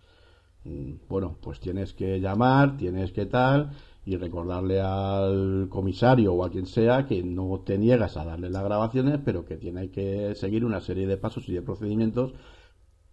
[0.65, 3.73] Mm, bueno, pues tienes que llamar, tienes que tal,
[4.05, 8.65] y recordarle al comisario o a quien sea que no te niegas a darle las
[8.65, 12.33] grabaciones, pero que tiene que seguir una serie de pasos y de procedimientos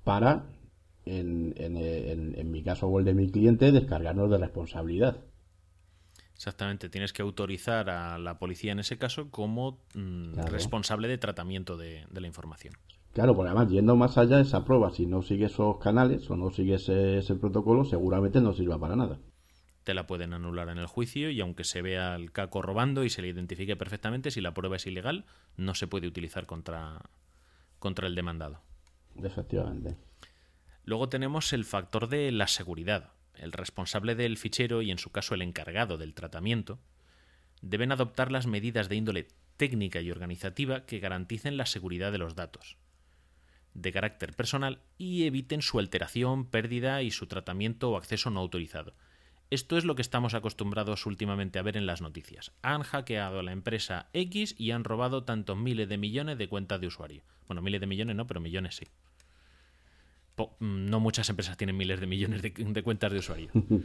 [0.04, 0.46] para,
[1.06, 5.18] en, en, mi caso o el de mi cliente, descargarnos de responsabilidad.
[6.36, 11.78] Exactamente, tienes que autorizar a la policía en ese caso como mm, responsable de tratamiento
[11.78, 12.74] de, de, la información.
[13.14, 16.52] Claro, porque además, yendo más allá, esa prueba, si no sigues esos canales o no
[16.52, 19.18] sigues ese protocolo, seguramente no sirva para nada
[19.86, 23.10] te la pueden anular en el juicio y aunque se vea el caco robando y
[23.10, 25.26] se le identifique perfectamente, si la prueba es ilegal,
[25.58, 27.02] no se puede utilizar contra,
[27.78, 28.62] contra el demandado.
[29.24, 29.96] Efectivamente.
[30.84, 33.12] Luego tenemos el factor de la seguridad.
[33.40, 36.80] El responsable del fichero y en su caso el encargado del tratamiento
[37.62, 42.36] deben adoptar las medidas de índole técnica y organizativa que garanticen la seguridad de los
[42.36, 42.78] datos
[43.76, 48.96] de carácter personal y eviten su alteración, pérdida y su tratamiento o acceso no autorizado.
[49.52, 52.52] Esto es lo que estamos acostumbrados últimamente a ver en las noticias.
[52.64, 56.82] Han hackeado a la empresa X y han robado tantos miles de millones de cuentas
[56.82, 57.24] de usuario.
[57.48, 58.88] Bueno, miles de millones no, pero millones sí.
[60.38, 63.50] Mm, no muchas empresas tienen miles de millones de, de cuentas de usuario.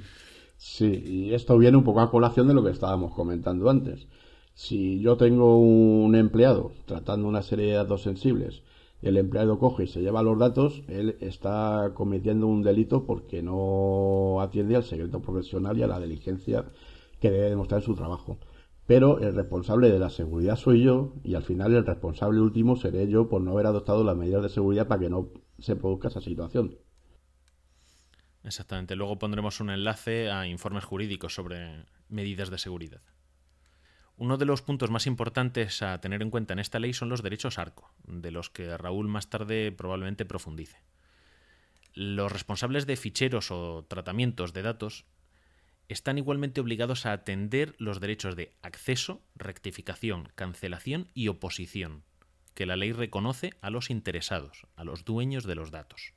[0.62, 4.08] Sí, y esto viene un poco a colación de lo que estábamos comentando antes.
[4.52, 8.62] Si yo tengo un empleado tratando una serie de datos sensibles
[9.02, 14.40] el empleado coge y se lleva los datos, él está cometiendo un delito porque no
[14.40, 16.66] atiende al secreto profesional y a la diligencia
[17.18, 18.38] que debe demostrar su trabajo.
[18.86, 23.08] Pero el responsable de la seguridad soy yo y al final el responsable último seré
[23.08, 25.28] yo por no haber adoptado las medidas de seguridad para que no
[25.60, 26.78] se produzca esa situación.
[28.42, 28.96] Exactamente.
[28.96, 33.02] Luego pondremos un enlace a informes jurídicos sobre medidas de seguridad.
[34.16, 37.22] Uno de los puntos más importantes a tener en cuenta en esta ley son los
[37.22, 40.82] derechos ARCO, de los que Raúl más tarde probablemente profundice.
[41.94, 45.06] Los responsables de ficheros o tratamientos de datos
[45.88, 52.04] están igualmente obligados a atender los derechos de acceso, rectificación, cancelación y oposición,
[52.60, 56.12] que la ley reconoce a los interesados, a los dueños de los datos.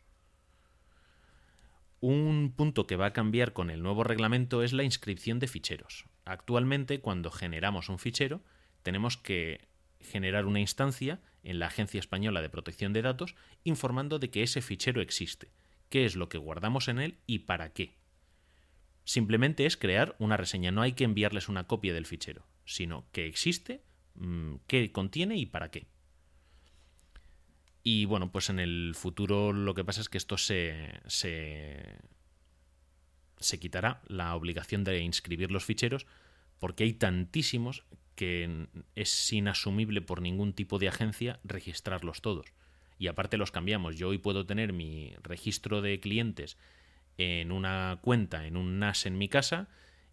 [2.01, 6.03] Un punto que va a cambiar con el nuevo reglamento es la inscripción de ficheros.
[6.25, 8.41] Actualmente, cuando generamos un fichero,
[8.81, 9.69] tenemos que
[10.01, 14.61] generar una instancia en la Agencia Española de Protección de Datos informando de que ese
[14.61, 15.49] fichero existe,
[15.87, 17.95] qué es lo que guardamos en él y para qué.
[19.05, 23.27] Simplemente es crear una reseña, no hay que enviarles una copia del fichero, sino que
[23.27, 25.92] existe, mm, qué contiene y para qué.
[27.83, 31.97] Y bueno, pues en el futuro lo que pasa es que esto se, se,
[33.39, 36.07] se quitará la obligación de inscribir los ficheros
[36.59, 37.83] porque hay tantísimos
[38.15, 42.45] que es inasumible por ningún tipo de agencia registrarlos todos.
[42.97, 43.97] Y aparte los cambiamos.
[43.97, 46.57] Yo hoy puedo tener mi registro de clientes
[47.17, 49.67] en una cuenta, en un NAS en mi casa,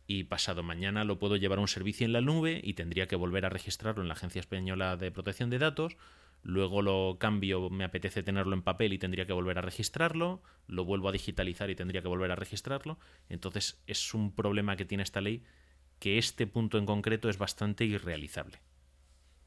[0.06, 3.14] y pasado mañana lo puedo llevar a un servicio en la nube y tendría que
[3.14, 5.96] volver a registrarlo en la Agencia Española de Protección de Datos
[6.42, 10.84] luego lo cambio, me apetece tenerlo en papel y tendría que volver a registrarlo, lo
[10.84, 12.98] vuelvo a digitalizar y tendría que volver a registrarlo.
[13.28, 15.42] Entonces es un problema que tiene esta ley
[15.98, 18.58] que este punto en concreto es bastante irrealizable.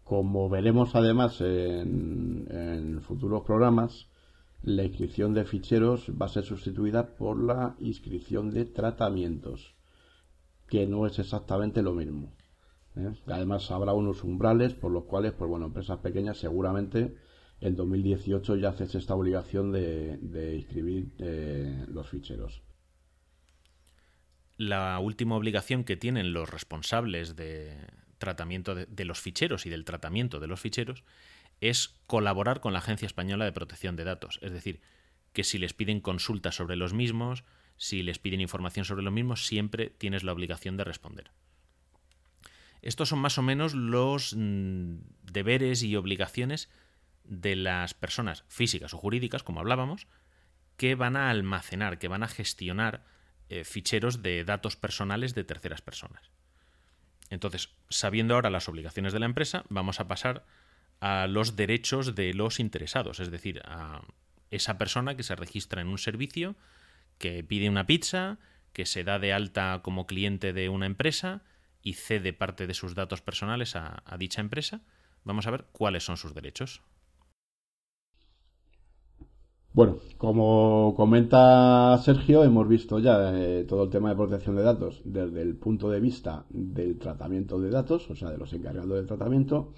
[0.03, 4.08] Como veremos además en, futuros programas,
[4.62, 9.73] la inscripción de ficheros va a ser sustituida por la inscripción de tratamientos,
[10.67, 12.32] que no es exactamente lo mismo.
[12.95, 13.13] ¿Eh?
[13.27, 17.15] Además habrá unos umbrales por los cuales, pues bueno, empresas pequeñas seguramente
[17.62, 22.62] en 2018 ya haces esta obligación de, inscribir eh, los ficheros.
[24.58, 27.77] La última obligación que tienen los responsables de
[28.17, 31.03] tratamiento de, los ficheros y del tratamiento de los ficheros
[31.62, 34.39] es colaborar con la Agencia Española de Protección de Datos.
[34.41, 34.82] Es decir,
[35.32, 37.43] que si les piden consultas sobre los mismos,
[37.77, 41.32] si les piden información sobre los mismos, siempre tienes la obligación de responder.
[42.84, 44.98] Estos son más o menos los mm,
[45.32, 46.69] deberes y obligaciones
[47.24, 50.08] de las personas físicas o jurídicas, como hablábamos,
[50.76, 53.06] que van a almacenar, que van a gestionar
[53.50, 56.30] eh, ficheros de datos personales de terceras personas.
[57.30, 60.46] Entonces, sabiendo ahora las obligaciones de la empresa, vamos a pasar
[61.00, 64.02] a los derechos de los interesados, es decir, a
[64.52, 66.56] esa persona que se registra en un servicio,
[67.17, 68.39] que pide una pizza,
[68.74, 71.43] que se da de alta como cliente de una empresa,
[71.84, 74.82] y cede parte de sus datos personales a, dicha empresa,
[75.24, 76.82] vamos a ver cuáles son sus derechos.
[79.74, 85.02] Bueno, como comenta Sergio, hemos visto ya eh, todo el tema de protección de datos
[85.04, 89.08] desde el punto de vista del tratamiento de datos, o sea, de los encargados del
[89.08, 89.74] tratamiento,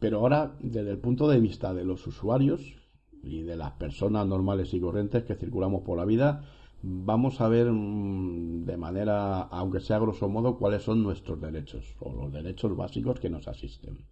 [0.00, 2.74] pero ahora desde el punto de vista de los usuarios
[3.22, 6.44] y de las personas normales y corrientes que circulamos por la vida,
[6.82, 12.12] vamos a ver mm, de manera, aunque sea grosso modo, cuáles son nuestros derechos o
[12.12, 14.06] los derechos básicos que nos asisten.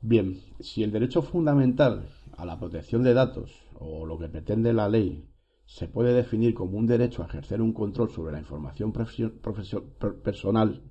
[0.00, 4.88] Bien, si el derecho fundamental a la protección de datos o lo que pretende la
[4.88, 5.28] ley
[5.64, 8.92] se puede definir como un derecho a ejercer un control sobre la información
[10.22, 10.82] personal,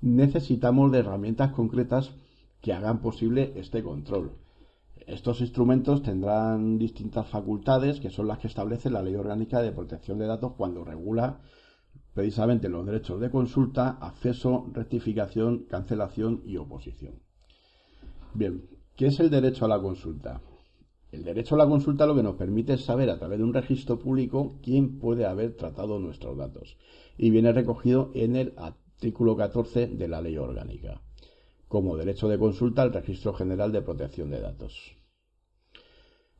[0.00, 2.14] necesitamos de herramientas concretas
[2.62, 4.32] que hagan posible este control
[5.06, 10.18] estos instrumentos tendrán distintas facultades que son las que establece la Ley Orgánica de Protección
[10.18, 11.40] de Datos cuando regula
[12.14, 17.14] precisamente los derechos de consulta, acceso, rectificación, cancelación y oposición.
[18.32, 18.64] Bien,
[18.96, 20.40] ¿qué es el derecho a la consulta?
[21.12, 23.54] El derecho a la consulta lo que nos permite es saber a través de un
[23.54, 26.76] registro público quién puede haber tratado nuestros datos
[27.16, 31.03] y viene recogido en el artículo 14 de la Ley Orgánica.
[31.74, 34.96] Como derecho de consulta al Registro General de Protección de Datos.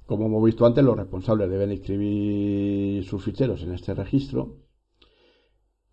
[0.07, 4.61] Como hemos visto antes, los responsables deben inscribir sus ficheros en este registro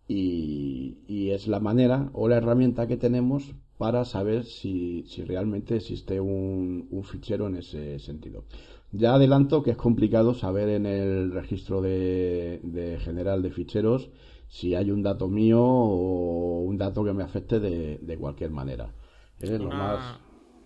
[0.06, 7.02] y, es la manera o la herramienta que tenemos para saber si, realmente existe un,
[7.02, 8.44] fichero en ese sentido.
[8.92, 14.08] Ya adelanto que es complicado saber en el registro general de ficheros
[14.46, 18.94] si hay un dato mío o un dato que me afecte de, cualquier manera.
[19.42, 20.20] Una,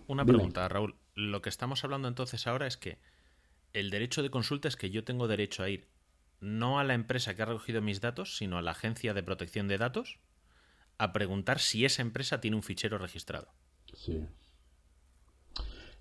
[0.07, 0.95] una pregunta, Raúl.
[1.15, 2.99] Lo que estamos hablando entonces ahora es que
[3.73, 5.87] el derecho de consulta es que yo tengo derecho a ir
[6.39, 9.67] no a la empresa que ha recogido mis datos, sino a la agencia de protección
[9.67, 10.19] de datos
[10.97, 13.47] a preguntar si esa empresa tiene un fichero registrado.
[13.93, 14.23] Sí.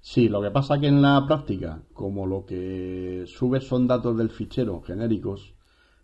[0.01, 4.31] Sí, lo que pasa que en la práctica, como lo que subes son datos del
[4.31, 5.55] fichero genéricos,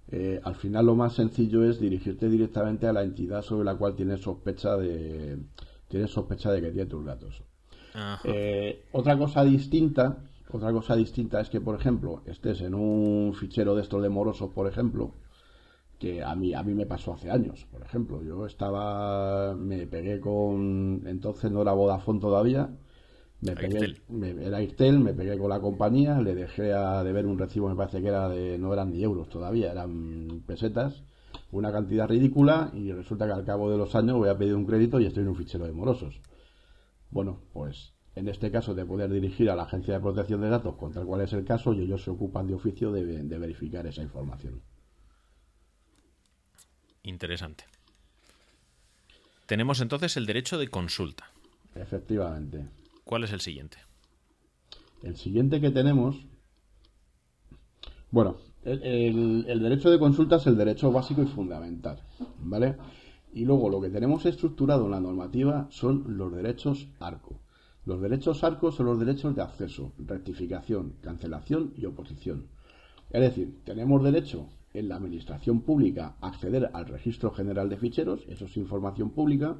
[0.09, 3.95] eh, al final lo más sencillo es dirigirte directamente a la entidad sobre la cual
[3.95, 5.39] tienes sospecha de
[5.93, 7.43] tienes sospecha de que tiene tus datos.
[8.24, 10.18] Eh, otra cosa distinta
[10.53, 14.51] otra cosa distinta es que, por ejemplo, estés en un fichero de estos de morosos,
[14.51, 15.14] por ejemplo,
[15.99, 18.22] que a mí, a mí me pasó hace años, por ejemplo.
[18.22, 22.68] Yo estaba, me pegué con, entonces no era Vodafone todavía,
[23.40, 23.97] me pegué,
[24.40, 28.03] era Irtel, me pegué con la compañía, le dejé a ver un recibo, me parece
[28.03, 31.03] que era de, no eran ni euros todavía, eran pesetas,
[31.53, 34.67] una cantidad ridícula y resulta que al cabo de los años voy a pedir un
[34.67, 36.21] crédito y estoy en un fichero de morosos.
[37.11, 40.77] Bueno, pues en este caso de poder dirigir a la Agencia de Protección de Datos
[40.77, 44.63] contra cuál es el caso y ellos se ocupan de oficio de, verificar esa información.
[47.03, 47.65] Interesante.
[49.45, 51.31] Tenemos entonces el derecho de consulta.
[51.75, 52.67] Efectivamente.
[53.05, 53.77] ¿Cuál es el siguiente?
[55.03, 56.17] El siguiente que tenemos.
[58.11, 62.01] Bueno, el, el, derecho de consulta es el derecho básico y fundamental.
[62.41, 62.77] ¿Vale?
[63.33, 67.41] Y luego lo que tenemos estructurado en la normativa son los derechos ARCO.
[67.85, 72.47] Los derechos arcos son los derechos de acceso, rectificación, cancelación y oposición.
[73.11, 78.25] Es decir, tenemos derecho en la administración pública a acceder al registro general de ficheros,
[78.29, 79.57] eso es información pública,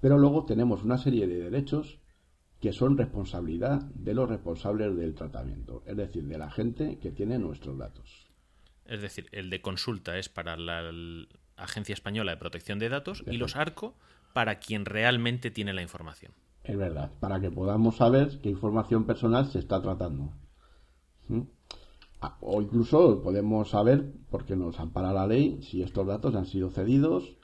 [0.00, 1.98] pero luego tenemos una serie de derechos
[2.60, 7.38] que son responsabilidad de los responsables del tratamiento, es decir, de la gente que tiene
[7.38, 8.25] nuestros datos.
[8.88, 10.82] Es decir, el de consulta es para la
[11.56, 13.94] Agencia Española de Protección de Datos y los ARCO
[14.32, 16.32] para quien realmente tiene la información.
[16.64, 20.32] Es verdad, para que podamos saber qué información personal se está tratando.
[21.28, 21.42] ¿Mm?
[22.20, 26.70] Ah, o incluso podemos saber, porque nos ampara la ley, si estos datos han sido
[26.70, 27.36] cedidos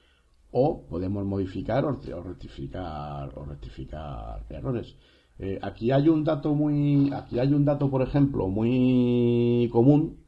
[0.51, 4.97] o podemos modificar o, rectificar o rectificar errores.
[5.39, 10.22] Eh, aquí hay un dato muy, aquí hay un dato, por ejemplo, muy común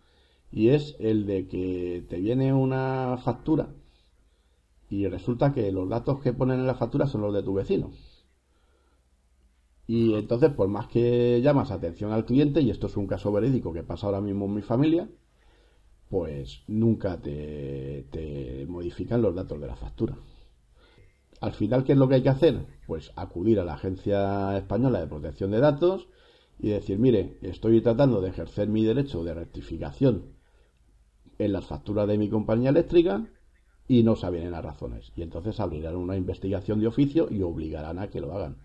[0.54, 3.74] y es el de que te viene una factura
[4.88, 7.90] y resulta que los datos que ponen en la factura son los de tu vecino.
[9.88, 13.72] Y entonces, por más que llamas atención al cliente, y esto es un caso verídico
[13.72, 15.08] que pasa ahora mismo en mi familia,
[16.08, 20.16] pues nunca te, modifican los datos de la factura.
[21.40, 22.64] Al final, ¿qué es lo que hay que hacer?
[22.86, 26.06] Pues acudir a la Agencia Española de Protección de Datos
[26.60, 30.34] y decir, mire, estoy tratando de ejercer mi derecho de rectificación
[31.44, 33.24] en las facturas de mi compañía eléctrica
[33.86, 35.12] y no saben las razones.
[35.14, 38.56] Y entonces abrirán una investigación de oficio y obligarán a que lo hagan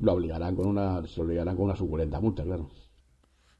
[0.00, 2.70] lo obligarán con una, se obligarán con una suculenta multa, claro.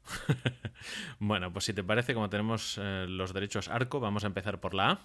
[1.19, 4.73] bueno, pues si te parece, como tenemos eh, los derechos ARCO, vamos a empezar por
[4.73, 4.99] la A.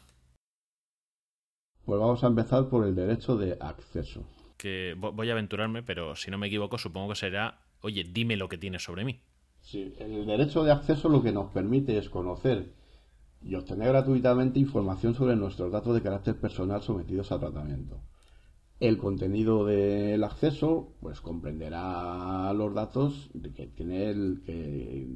[1.84, 4.24] Pues vamos a empezar por el derecho de acceso.
[4.56, 8.48] Que voy a aventurarme, pero si no me equivoco, supongo que será, oye, dime lo
[8.48, 9.20] que tienes sobre mí.
[9.60, 12.72] Sí, el derecho de acceso lo que nos permite es conocer
[13.44, 18.00] y obtener gratuitamente información sobre nuestros datos de carácter personal sometidos a tratamiento.
[18.80, 25.06] El contenido del acceso, pues comprenderá los datos que tiene el que,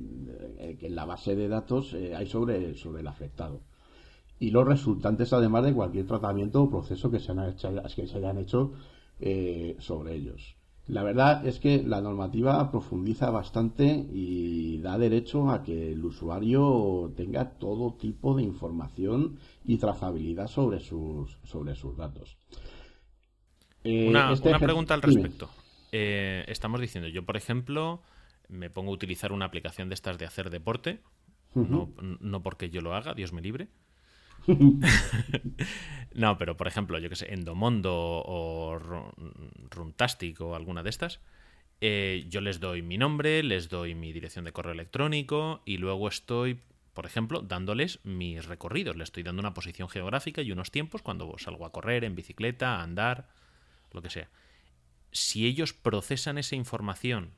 [0.80, 3.62] en la base de datos eh, hay sobre, sobre el afectado.
[4.38, 8.38] Y los resultantes, además de cualquier tratamiento o proceso que se, hecho, que se hayan
[8.38, 8.72] hecho
[9.18, 10.57] eh, sobre ellos.
[10.88, 17.12] La verdad es que la normativa profundiza bastante y da derecho a que el usuario
[17.14, 22.38] tenga todo tipo de información y trazabilidad sobre sus, sobre sus datos.
[23.84, 25.50] Eh, una, este pregunta al respecto.
[25.92, 28.00] Eh, estamos diciendo, yo por ejemplo,
[28.48, 31.00] me pongo a utilizar una aplicación de estas de hacer deporte,
[31.54, 33.68] no, porque yo lo haga, Dios me libre.
[36.14, 38.78] no, pero por ejemplo, yo que sé, Endomondo o
[39.70, 41.20] Runtastic o alguna de estas,
[41.80, 46.08] eh, yo les doy mi nombre, les doy mi dirección de correo electrónico y luego
[46.08, 46.60] estoy,
[46.94, 48.96] por ejemplo, dándoles mis recorridos.
[48.96, 52.76] Les estoy dando una posición geográfica y unos tiempos cuando salgo a correr, en bicicleta,
[52.76, 53.28] a andar
[53.92, 54.28] lo que sea.
[55.10, 57.30] si ellos procesan esa información,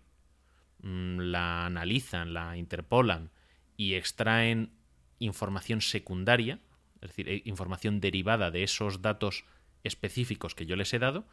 [0.83, 3.31] mm, la analizan, la interpolan
[3.77, 4.73] y extraen
[5.21, 6.59] información secundaria,
[7.01, 9.45] es decir, información derivada de esos datos
[9.85, 11.25] específicos que yo les he dado,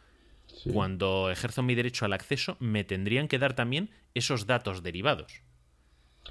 [0.47, 0.70] Sí.
[0.72, 5.41] cuando ejerzo mi derecho al acceso, me tendrían que dar también esos datos derivados.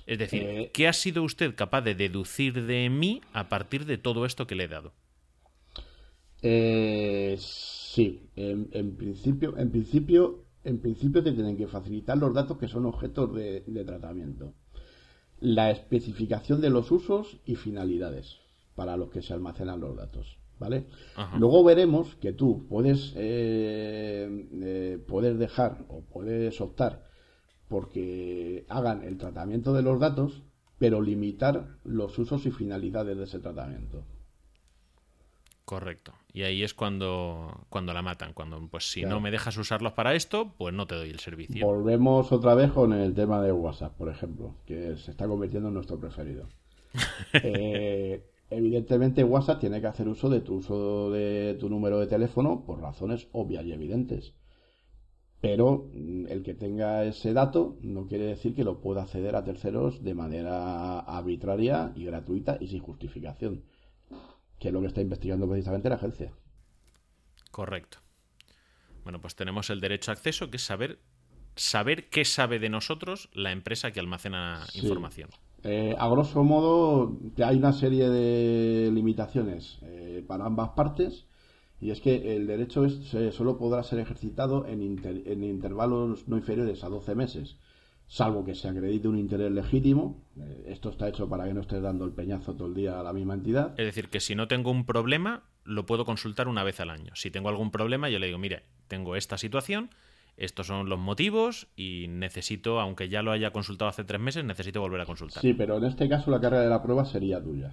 [0.07, 3.99] Es decir, Eh, ¿qué ha sido usted capaz de deducir de mí a partir de
[3.99, 4.95] todo esto que le he dado?
[6.43, 12.59] Eh, sí, en, en principio, en principio, en principio te tienen que facilitar los datos
[12.59, 14.55] que son objetos de, de tratamiento.
[15.41, 18.39] La especificación de los usos y finalidades
[18.77, 20.87] para los que se almacenan los datos, ¿vale?
[21.17, 21.37] Ajá.
[21.39, 27.05] Luego veremos que tú puedes eh, eh, puedes dejar o puedes optar
[27.69, 30.45] porque hagan el tratamiento de los datos,
[30.79, 34.05] pero limitar los usos y finalidades de ese tratamiento.
[35.65, 36.13] Correcto.
[36.33, 38.33] Y ahí es cuando, cuando la matan.
[38.35, 39.17] Cuando, pues si Claro.
[39.17, 41.67] no me dejas usarlos para esto, pues no te doy el servicio.
[41.67, 45.75] Volvemos otra vez con el tema de WhatsApp, por ejemplo, que se está convirtiendo en
[45.75, 46.49] nuestro preferido.
[47.43, 52.65] Eh, evidentemente WhatsApp tiene que hacer uso de tu uso de tu número de teléfono
[52.65, 54.35] por razones obvias y evidentes.
[55.41, 59.45] Pero mm, el que tenga ese dato no quiere decir que lo pueda acceder a
[59.45, 63.63] terceros de manera arbitraria y gratuita y sin justificación,
[64.59, 66.33] que es lo que está investigando precisamente la agencia.
[67.51, 67.99] Correcto.
[69.05, 70.99] Bueno, pues tenemos el derecho a acceso, que es saber,
[71.55, 74.81] saber qué sabe de nosotros la empresa que almacena Sí.
[74.81, 75.31] información.
[75.69, 81.27] Eh, a grosso modo, hay una serie de limitaciones eh, para ambas partes
[81.81, 86.37] y es que el derecho es, solo podrá ser ejercitado en, inter- en intervalos no
[86.37, 87.57] inferiores a 12 meses,
[88.07, 90.23] salvo que se acredite un interés legítimo.
[90.41, 93.03] Eh, esto está hecho para que no estés dando el peñazo todo el día a
[93.03, 93.75] la misma entidad.
[93.79, 97.11] Es decir, que si no tengo un problema, lo puedo consultar una vez al año.
[97.17, 99.91] Si tengo algún problema, yo le digo, mire, tengo esta situación,
[100.37, 104.81] estos son los motivos y necesito, aunque ya lo haya consultado hace tres meses, necesito
[104.81, 105.41] volver a consultar.
[105.43, 107.73] Sí, pero en este caso la carga de la prueba sería tuya.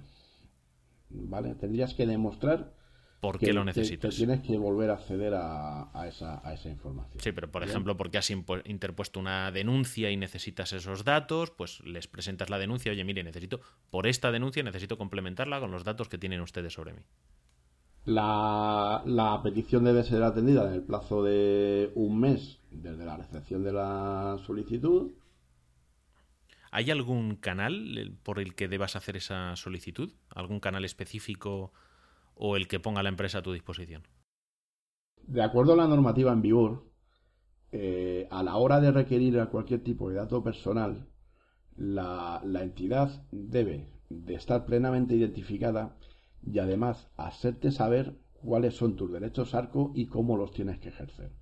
[1.10, 1.54] ¿Vale?
[1.54, 2.72] Tendrías que demostrar
[3.20, 4.10] ¿Por que qué lo que- necesitas?
[4.14, 7.20] que tienes que volver a acceder a, a esa, a esa información.
[7.22, 7.70] Sí, pero por Bien.
[7.70, 12.92] ejemplo, porque has interpuesto una denuncia y necesitas esos datos, pues les presentas la denuncia,
[12.92, 13.60] oye, mire, necesito,
[13.90, 17.00] por esta denuncia necesito complementarla con los datos que tienen ustedes sobre mí.
[18.04, 23.64] La, la petición debe ser atendida en el plazo de un mes desde la recepción
[23.64, 25.12] de la solicitud.
[26.70, 30.12] ¿Hay algún canal por el que debas hacer esa solicitud?
[30.28, 31.72] ¿Algún canal específico
[32.34, 34.02] o el que ponga la empresa a tu disposición?
[35.22, 36.84] De acuerdo a la normativa en vigor,
[37.72, 41.08] eh, a la hora de requerir a cualquier tipo de dato personal,
[41.76, 45.96] la, la entidad debe de estar plenamente identificada
[46.46, 51.32] y además hacerte saber cuáles son tus derechos ARCO y cómo los tienes que ejercer.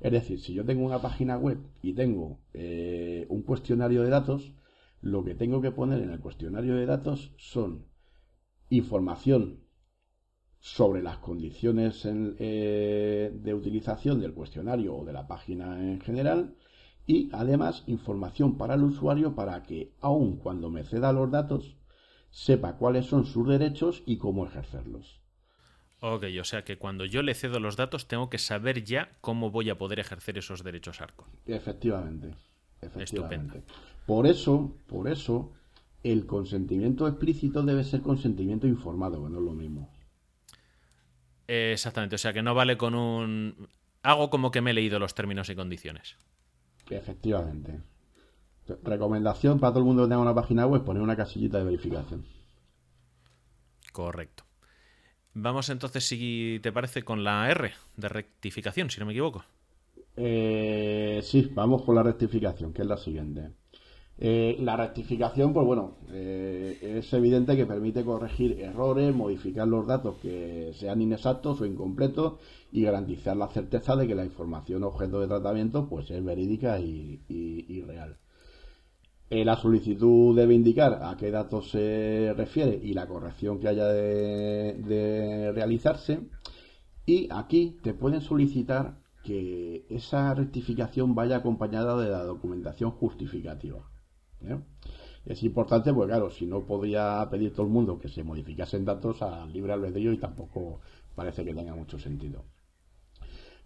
[0.00, 4.52] Es decir, si yo tengo una página web y tengo eh, un cuestionario de datos,
[5.00, 7.86] lo que tengo que poner en el cuestionario de datos son
[8.68, 9.60] información
[10.58, 16.56] sobre las condiciones eh, de utilización del cuestionario o de la página en general
[17.06, 21.75] y además información para el usuario para que aun cuando me ceda los datos
[22.36, 25.22] sepa cuáles son sus derechos y cómo ejercerlos.
[26.00, 29.50] Ok, o sea que cuando yo le cedo los datos tengo que saber ya cómo
[29.50, 31.26] voy a poder ejercer esos derechos ARCO.
[31.46, 32.34] Efectivamente,
[32.82, 33.58] efectivamente.
[33.60, 33.74] Estupendo.
[34.04, 35.54] Por eso, por eso,
[36.02, 39.90] el consentimiento explícito debe ser consentimiento informado, que no es lo mismo.
[41.48, 43.66] Eh, Exactamente, o sea que no vale con un...
[44.02, 46.16] Hago como que me he leído los términos y condiciones.
[46.90, 47.80] Efectivamente.
[48.82, 52.24] Recomendación para todo el mundo que tenga una página web, poner una casillita de verificación.
[53.92, 54.44] Correcto.
[55.34, 59.44] Vamos entonces, si te parece, con la R de rectificación, si no me equivoco.
[60.16, 63.52] Eh, sí, vamos con la rectificación, que es la siguiente.
[64.18, 70.16] Eh, la rectificación, pues bueno, eh, es evidente que permite corregir errores, modificar los datos
[70.22, 72.40] que sean inexactos o incompletos
[72.72, 77.22] y garantizar la certeza de que la información objeto de tratamiento pues es verídica y,
[77.28, 78.18] y- y real.
[79.28, 83.86] Eh, la solicitud debe indicar a qué datos se refiere y la corrección que haya
[83.88, 86.20] de, realizarse.
[87.04, 93.90] Y aquí te pueden solicitar que esa rectificación vaya acompañada de la documentación justificativa.
[94.42, 94.60] ¿eh?
[95.24, 99.22] Es importante porque, claro, si no podría pedir todo el mundo que se modificasen datos
[99.22, 100.80] al libre albedrío y tampoco
[101.16, 102.44] parece que tenga mucho sentido.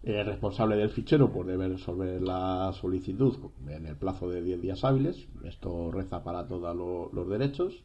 [0.03, 3.35] El responsable del fichero pues, debe resolver la solicitud
[3.67, 5.27] en el plazo de 10 días hábiles.
[5.43, 7.83] Esto reza para todos lo- los derechos.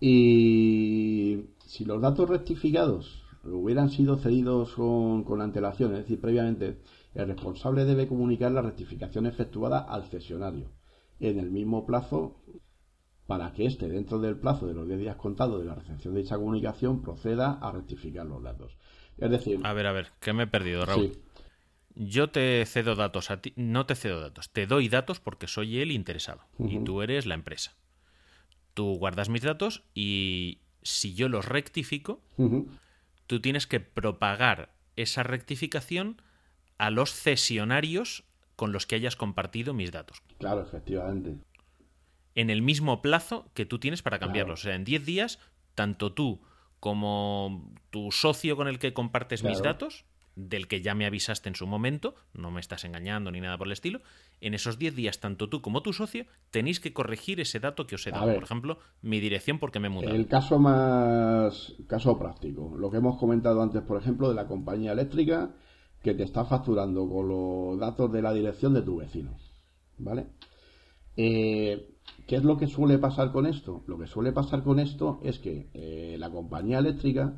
[0.00, 6.78] Y si los datos rectificados hubieran sido cedidos con, con antelación, es decir, previamente,
[7.14, 10.70] el responsable debe comunicar la rectificación efectuada al cesionario
[11.20, 12.36] en el mismo plazo
[13.26, 16.22] para que éste, dentro del plazo de los 10 días contados de la recepción de
[16.22, 18.76] dicha comunicación, proceda a rectificar los datos.
[19.20, 21.12] Es decir, A ver, a ver, que me he perdido, Raúl.
[21.12, 21.20] sí,
[21.94, 25.80] Yo te cedo datos a ti, no te cedo datos, te doy datos porque soy
[25.80, 27.74] el interesado y tú eres la empresa.
[28.74, 32.22] Tú guardas mis datos y si yo los rectifico,
[33.26, 36.22] tú tienes que propagar esa rectificación
[36.78, 40.22] a los cesionarios con los que hayas compartido mis datos.
[40.38, 41.36] claro, efectivamente.
[42.36, 44.60] En el mismo plazo que tú tienes para cambiarlos.
[44.60, 44.70] Claro.
[44.70, 45.38] O sea, en 10 días,
[45.74, 46.40] tanto tú
[46.80, 50.04] como tu socio con el que compartes mis datos,
[50.38, 53.66] del que ya me avisaste en su momento, no me estás engañando ni nada por
[53.66, 54.00] el estilo,
[54.40, 57.96] en esos 10 días, tanto tú como tu socio, tenéis que corregir ese dato que
[57.96, 58.26] os he dado.
[58.26, 58.36] ver.
[58.36, 60.14] Por ejemplo, mi dirección porque me he mudado.
[60.14, 64.92] El caso más caso práctico, lo que hemos comentado antes, por ejemplo, de la compañía
[64.92, 65.50] eléctrica
[66.02, 69.36] que te está facturando con los datos de la dirección de tu vecino,
[69.98, 70.26] ¿vale?
[71.16, 73.82] Eh, ¿Qué es lo que suele pasar con esto?
[73.86, 77.34] Lo que suele pasar con esto es que eh, la compañía eléctrica,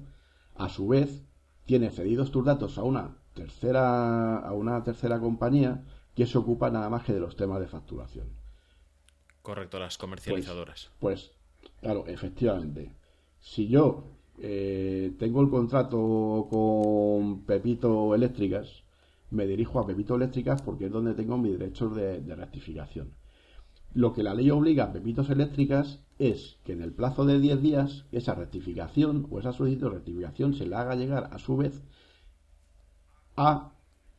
[0.56, 1.24] a su vez,
[1.64, 6.90] tiene cedidos tus datos a una tercera a una tercera compañía que se ocupa nada
[6.90, 8.28] más que de los temas de facturación.
[9.42, 10.90] Correcto, las comercializadoras.
[10.98, 11.32] Pues,
[11.80, 12.94] claro, efectivamente.
[13.38, 14.04] Si yo
[14.38, 18.82] eh, tengo el contrato con Pepito Eléctricas,
[19.30, 23.14] me dirijo a Pepito Eléctricas porque es donde tengo mis derechos de, de rectificación.
[23.92, 27.62] Lo que la ley obliga a Pepitos Eléctricas es que en el plazo de 10
[27.62, 31.82] días esa rectificación o esa solicitud de rectificación se la haga llegar a su vez
[33.36, 33.72] a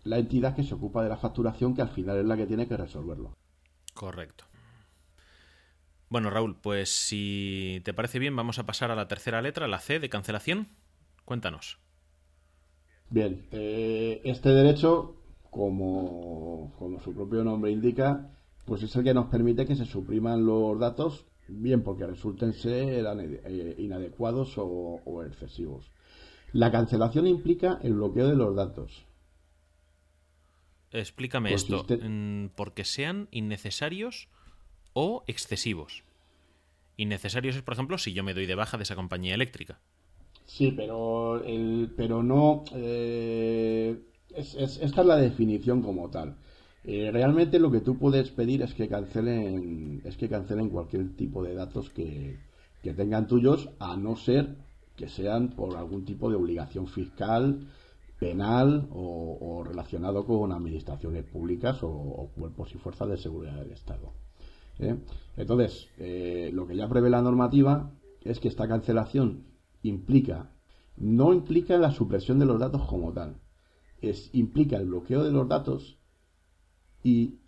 [0.03, 2.67] la entidad que se ocupa de la facturación que al final es la que tiene
[2.67, 3.33] que resolverlo.
[3.93, 4.45] Correcto.
[6.09, 9.79] Bueno, Raúl, pues si te parece bien, vamos a pasar a la tercera letra, la
[9.79, 10.67] C de cancelación.
[11.23, 11.79] Cuéntanos.
[13.09, 15.15] Bien, eh, este derecho,
[15.49, 18.29] como, como su propio nombre indica,
[18.65, 23.05] pues es el que nos permite que se supriman los datos, bien porque resulten ser
[23.05, 25.89] eh, inadecuados o, o excesivos.
[26.53, 29.05] La cancelación implica el bloqueo de los datos.
[30.91, 31.77] Explícame Pues esto.
[31.81, 34.27] usted- mm, Porque sean innecesarios
[34.93, 36.03] o excesivos.
[36.97, 39.79] Innecesarios es, por ejemplo, si yo me doy de baja de esa compañía eléctrica.
[40.45, 42.65] Sí, pero, el, pero no.
[42.73, 43.97] eh,
[44.35, 46.35] es- es- esta es la definición como tal.
[46.83, 51.43] Eh, realmente lo que tú puedes pedir es que cancelen, es que cancelen cualquier tipo
[51.43, 52.39] de datos que,
[52.81, 54.57] que tengan tuyos, a no ser
[54.95, 57.67] que sean por algún tipo de obligación fiscal,
[58.19, 64.13] penal o, relacionado con administraciones públicas o, o cuerpos y fuerzas de seguridad del Estado.
[64.79, 64.97] ¿eh?
[65.37, 67.91] Entonces, eh, lo que ya prevé la normativa
[68.23, 69.45] es que esta cancelación
[69.81, 70.51] implica,
[70.97, 73.37] no implica la supresión de los datos como tal,
[74.01, 75.97] es, implica el bloqueo de los datos
[77.03, 77.39] y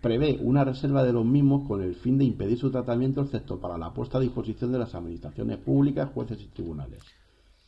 [0.00, 3.78] prevé una reserva de los mismos con el fin de impedir su tratamiento, excepto para
[3.78, 7.00] la puesta a disposición de las administraciones públicas, jueces y tribunales.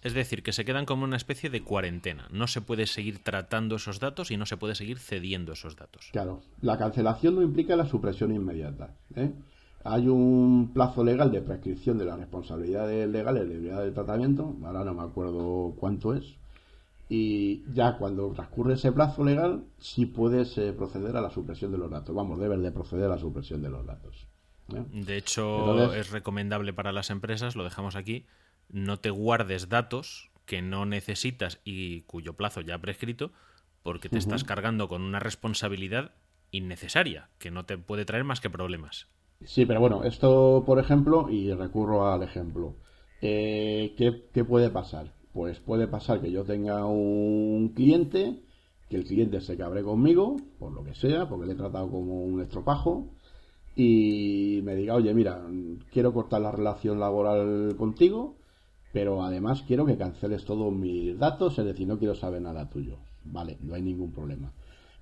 [0.03, 2.26] Es decir, que se quedan como una especie de cuarentena.
[2.30, 6.09] No se puede seguir tratando esos datos y no se puede seguir cediendo esos datos.
[6.12, 8.96] Claro, la cancelación no implica la supresión inmediata.
[9.14, 9.30] ¿eh?
[9.84, 14.84] Hay un plazo legal de prescripción de las responsabilidades legales de unidad de tratamiento, ahora
[14.84, 16.36] no me acuerdo cuánto es,
[17.12, 21.78] y ya cuando transcurre ese plazo legal, sí puedes eh, proceder a la supresión de
[21.78, 22.14] los datos.
[22.14, 24.28] Vamos, debes de proceder a la supresión de los datos.
[24.72, 24.84] ¿eh?
[24.92, 28.26] De hecho, Entonces- es recomendable para las empresas, lo dejamos aquí,
[28.68, 33.32] no te guardes datos que no necesitas y cuyo plazo ya ha prescrito,
[33.82, 36.12] porque te estás cargando con una responsabilidad
[36.52, 39.08] innecesaria, que no te puede traer más que problemas.
[39.44, 42.76] Sí, pero bueno, esto, por ejemplo, y recurro al ejemplo,
[43.20, 45.12] eh, ¿qué, qué puede pasar?
[45.33, 48.43] Pues puede pasar que yo tenga un cliente,
[48.89, 52.24] que el cliente se cabre conmigo, por lo que sea, porque le he tratado como
[52.24, 53.09] un estropajo,
[53.76, 55.43] y me diga, oye, mira,
[55.93, 58.37] quiero cortar la relación laboral contigo,
[58.93, 62.99] pero además quiero que canceles todos mis datos, es decir, no quiero saber nada tuyo.
[63.24, 64.53] Vale, no hay ningún problema.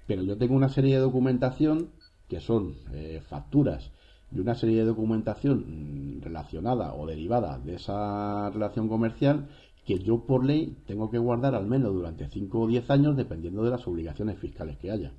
[0.06, 1.90] Pero yo tengo una serie de documentación
[2.28, 3.90] que son eh, facturas
[4.30, 9.48] y una serie de documentación mm, relacionada o derivada de esa relación comercial
[9.88, 13.64] que yo por ley tengo que guardar al menos durante 5 o 10 años dependiendo
[13.64, 15.14] de las obligaciones fiscales que haya.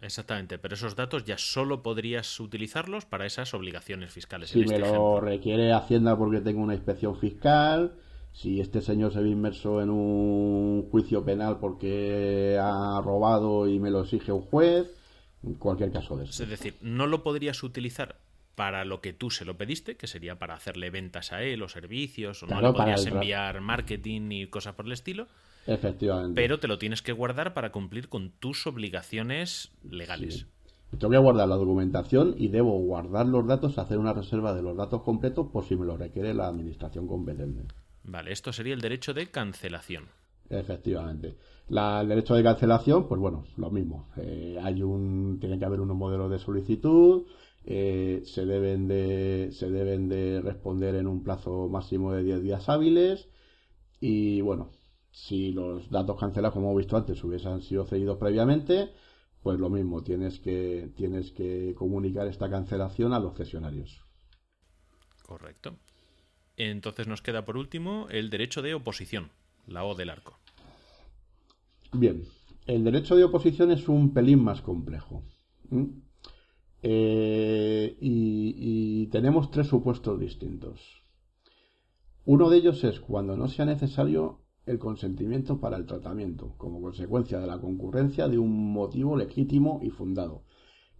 [0.00, 4.48] Exactamente, pero esos datos ya solo podrías utilizarlos para esas obligaciones fiscales.
[4.48, 5.20] Si en me este lo ejemplo.
[5.20, 7.92] requiere Hacienda porque tengo una inspección fiscal,
[8.32, 13.90] si este señor se ve inmerso en un juicio penal porque ha robado y me
[13.90, 14.96] lo exige un juez,
[15.42, 16.42] en cualquier caso de eso.
[16.42, 18.16] Es decir, no lo podrías utilizar
[18.60, 21.68] para lo que tú se lo pediste, que sería para hacerle ventas a él o
[21.70, 25.28] servicios, o Claro, no le para el- enviar marketing y cosas por el estilo,
[25.66, 26.34] Efectivamente.
[26.38, 30.34] pero te lo tienes que guardar para cumplir con tus obligaciones legales.
[30.40, 30.46] Sí.
[30.98, 34.76] Tengo que guardar la documentación y debo guardar los datos, hacer una reserva de los
[34.76, 37.62] datos completos por si me lo requiere la administración competente.
[38.04, 40.04] Vale, esto sería el derecho de cancelación.
[40.50, 41.34] Efectivamente.
[41.68, 44.08] La- el derecho de cancelación, pues bueno, lo mismo.
[44.18, 47.22] Eh, hay un, tiene que haber unos modelos de solicitud,
[47.64, 52.68] eh, se deben de, se deben de responder en un plazo máximo de 10 días
[52.68, 53.28] hábiles
[54.00, 54.70] y bueno,
[55.10, 58.90] si los datos cancelados, como hemos visto antes, hubiesen sido cedidos previamente,
[59.42, 64.04] pues lo mismo, tienes que, tienes que comunicar esta cancelación a los cesionarios.
[65.22, 65.76] Correcto.
[66.56, 69.30] Entonces nos queda por último el derecho de oposición,
[69.66, 70.38] la O del arco.
[71.92, 72.24] Bien,
[72.66, 75.24] el derecho de oposición es un pelín más complejo.
[76.82, 80.80] Eh, y, tenemos tres supuestos distintos.
[82.24, 87.40] Uno de ellos es cuando no sea necesario el consentimiento para el tratamiento, como consecuencia
[87.40, 90.44] de la concurrencia de un motivo legítimo y fundado,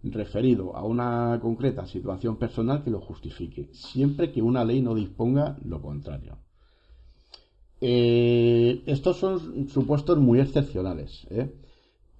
[0.03, 5.57] referido a una concreta situación personal que lo justifique, siempre que una ley no disponga
[5.63, 6.37] lo contrario.
[7.79, 11.51] Eh, estos son supuestos muy excepcionales, ¿eh?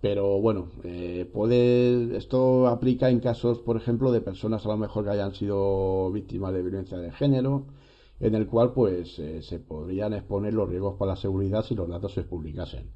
[0.01, 5.03] Pero bueno, eh, puede, esto aplica en casos, por ejemplo, de personas a lo mejor
[5.03, 7.67] que hayan sido víctimas de violencia de género,
[8.19, 11.87] en el cual pues eh, se podrían exponer los riesgos para la seguridad si los
[11.87, 12.89] datos se publicasen.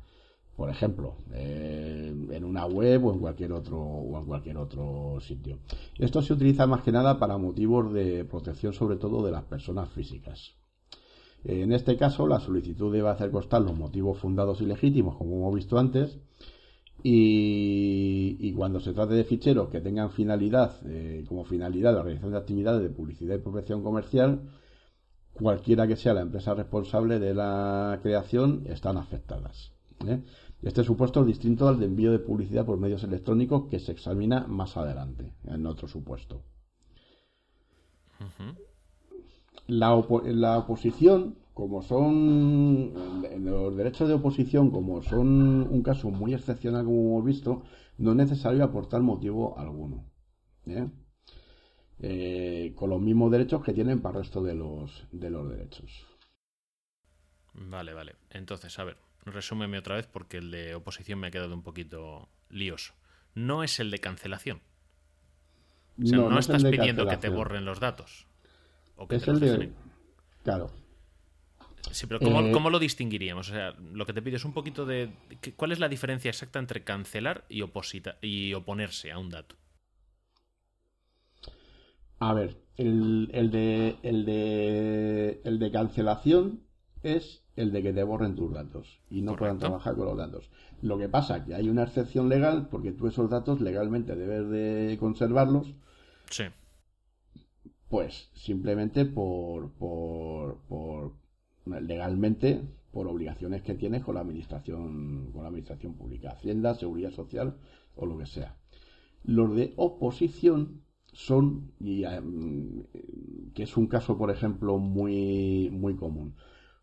[0.55, 5.59] Por ejemplo, eh, en una web o en cualquier otro o en cualquier otro sitio.
[5.99, 9.89] Esto se utiliza más que nada para motivos de protección, sobre todo de las personas
[9.89, 10.55] físicas.
[11.43, 15.53] En este caso, la solicitud debe hacer constar los motivos fundados y legítimos, como hemos
[15.53, 16.19] visto antes,
[17.07, 22.31] y, y cuando se trate de ficheros que tengan finalidad, eh, como finalidad la realización
[22.31, 24.49] de actividades de publicidad y prospección comercial,
[25.33, 29.71] cualquiera que sea la empresa responsable de la creación están afectadas.
[30.07, 30.23] ¿eh?
[30.63, 34.47] Este supuesto es distinto al de envío de publicidad por medios electrónicos que se examina
[34.47, 36.41] más adelante, en otro supuesto.
[39.67, 42.93] La, opo- la oposición, como son
[43.45, 47.63] los derechos de oposición, como son un caso muy excepcional como hemos visto,
[47.97, 50.05] no es necesario aportar motivo alguno.
[50.67, 50.85] ¿eh?
[51.99, 56.05] Eh, con los mismos derechos que tienen para el resto de los, de los derechos.
[57.53, 58.17] Vale, vale.
[58.31, 62.27] Entonces, a ver, resúmeme otra vez porque el de oposición me ha quedado un poquito
[62.49, 62.95] lioso.
[63.33, 64.61] No es el de cancelación.
[66.03, 68.27] O sea, no, no estás pidiendo que te borren los datos.
[68.97, 69.73] O que Es te los el de...
[70.43, 70.84] Claro.
[71.91, 73.49] Sí, pero ¿cómo, Eh, cómo lo distinguiríamos?
[73.49, 75.11] O sea, lo que te pido es un poquito de...
[75.41, 79.55] ¿qué- ¿Cuál es la diferencia exacta entre cancelar y, oposita, y oponerse a un dato?
[82.19, 86.61] A ver, el, el de, el, de, el de cancelación
[87.03, 90.49] es el de que te borren tus datos y no puedan trabajar con los datos.
[90.81, 94.97] Lo que pasa que hay una excepción legal porque tú esos datos legalmente debes de
[94.99, 95.73] conservarlos,
[96.29, 96.45] Sí.
[97.89, 101.13] pues simplemente por, por, por
[101.65, 102.61] legalmente
[102.91, 107.57] por obligaciones que tienes con la administración con la administración pública, Hacienda, Seguridad Social
[107.95, 108.55] o lo que sea.
[109.23, 112.83] Los de oposición son y em,
[113.53, 116.35] que es un caso por ejemplo muy muy común.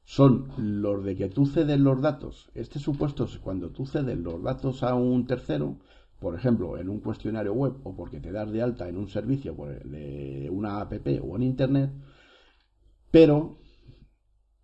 [0.05, 2.51] Son los de que tú cedes los datos.
[2.55, 5.79] Este supuesto es cuando tú cedes los datos a un tercero,
[6.19, 9.55] por ejemplo, en un cuestionario web o porque te das de alta en un servicio
[9.55, 11.91] por- de una app o en internet,
[13.11, 13.59] pero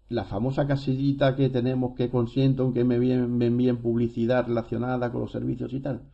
[0.08, 5.22] la famosa casillita que tenemos que consiento que me envíen, me envíen publicidad relacionada con
[5.22, 6.10] los servicios y tal.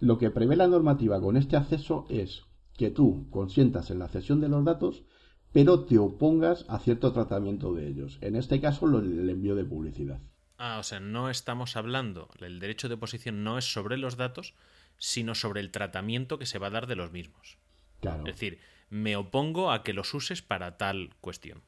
[0.00, 2.42] Lo que prevé la normativa con este acceso es
[2.76, 5.04] que tú consientas en la cesión de los datos,
[5.52, 8.18] pero te opongas a cierto tratamiento de ellos.
[8.20, 10.20] En este caso, lo del envío de publicidad.
[10.56, 14.54] Ah, o sea, no estamos hablando, el derecho de oposición no es sobre los datos,
[14.98, 17.58] sino sobre el tratamiento que se va a dar de los mismos.
[18.00, 18.58] Claro, Es decir,
[18.90, 21.62] me opongo a que los uses para tal cuestión.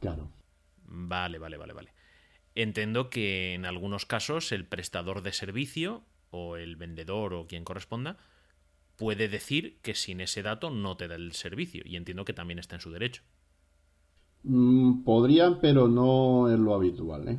[0.00, 0.30] Claro.
[0.86, 1.92] Vale, vale, vale, vale.
[2.54, 8.16] Entiendo que en algunos casos el prestador de servicio o el vendedor o quien corresponda
[8.96, 12.58] puede decir que sin ese dato no te da el servicio y entiendo que también
[12.58, 13.22] está en su derecho.
[14.44, 17.38] Mm, podrían, pero no es lo habitual, ¿eh?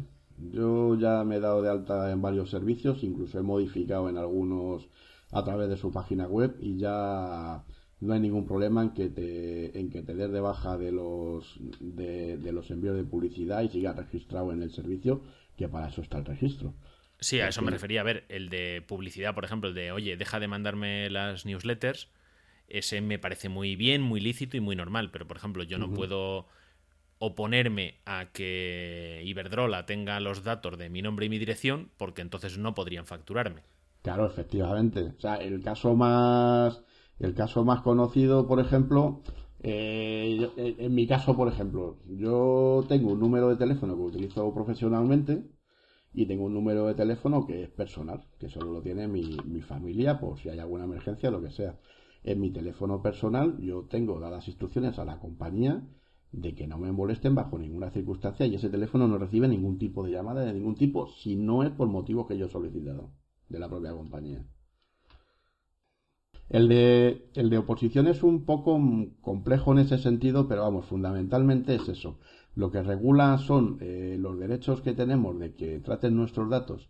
[0.51, 4.89] Yo ya me he dado de alta en varios servicios, incluso he modificado en algunos
[5.31, 7.63] a través de su página web y ya
[8.05, 11.57] no hay ningún problema en que te, en que te des de baja de los,
[11.79, 15.21] de, de los envíos de publicidad y sigas registrado en el servicio,
[15.57, 16.73] que para eso está el registro.
[17.19, 18.01] Sí, a eso me refería.
[18.01, 22.09] A ver, el de publicidad, por ejemplo, el de, oye, deja de mandarme las newsletters
[22.67, 25.91] ese me parece muy bien, muy lícito y muy normal, pero por ejemplo yo no
[25.91, 26.47] puedo
[27.19, 32.57] oponerme a que Iberdrola tenga los datos de mi nombre y mi dirección porque entonces
[32.57, 33.61] no podrían facturarme.
[34.01, 35.13] Claro, efectivamente.
[35.17, 36.83] O sea, el caso más,
[37.19, 39.21] el caso más conocido, por ejemplo,
[39.61, 45.43] eh, en mi caso, por ejemplo, yo tengo un número de teléfono que utilizo profesionalmente
[46.13, 49.61] y tengo un número de teléfono que es personal, que solo lo tiene mi, mi
[49.61, 51.79] familia por si hay alguna emergencia, lo que sea.
[52.23, 55.83] En mi teléfono personal yo tengo dadas instrucciones a la compañía
[56.31, 60.03] de que no me molesten bajo ninguna circunstancia y ese teléfono no recibe ningún tipo
[60.03, 63.11] de llamada de ningún tipo si no es por motivos que yo he solicitado
[63.49, 64.45] de la propia compañía.
[66.49, 68.79] El de, el de oposición es un poco
[69.21, 72.19] complejo en ese sentido, pero vamos, fundamentalmente es eso.
[72.53, 76.89] Lo que regula son eh, los derechos que tenemos de que traten nuestros datos,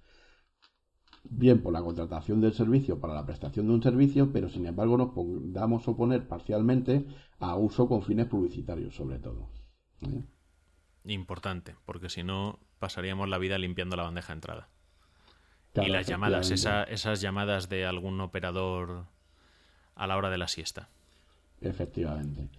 [1.23, 4.97] bien por la contratación del servicio para la prestación de un servicio, pero sin embargo
[4.97, 7.07] nos podamos oponer parcialmente
[7.39, 9.49] a uso con fines publicitarios, sobre todo.
[10.01, 10.23] ¿eh?
[11.05, 14.69] Importante, porque si no pasaríamos la vida limpiando la bandeja de entrada.
[15.75, 19.07] y las llamadas, esas llamadas de algún operador
[19.95, 20.89] a la hora de la siesta.
[21.61, 22.49] Efectivamente.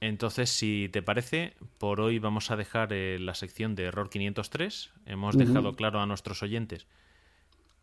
[0.00, 4.90] Entonces, si te parece, por hoy vamos a dejar eh, la sección de Error 503.
[5.06, 6.86] Hemos dejado claro a nuestros oyentes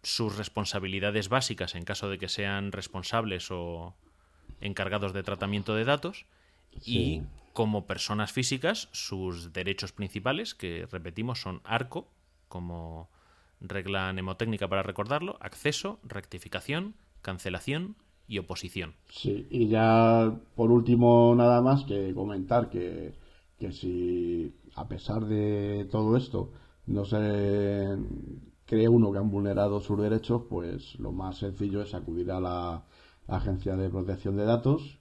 [0.04, 3.95] sus responsabilidades básicas en caso de que sean responsables o
[4.60, 6.26] encargados de tratamiento de datos
[6.84, 7.22] y
[7.54, 12.08] como personas físicas sus derechos principales, que repetimos son ARCO,
[12.47, 13.10] como
[13.60, 17.95] regla mnemotécnica para recordarlo, acceso, rectificación, cancelación
[18.28, 18.95] y oposición.
[19.09, 23.13] Sí, y ya por último nada más que comentar que,
[23.59, 26.51] que si a pesar de todo esto
[26.86, 27.97] no se
[28.65, 32.86] cree uno que han vulnerado sus derechos, pues lo más sencillo es acudir a la
[33.28, 34.99] Agencia de Protección de Datos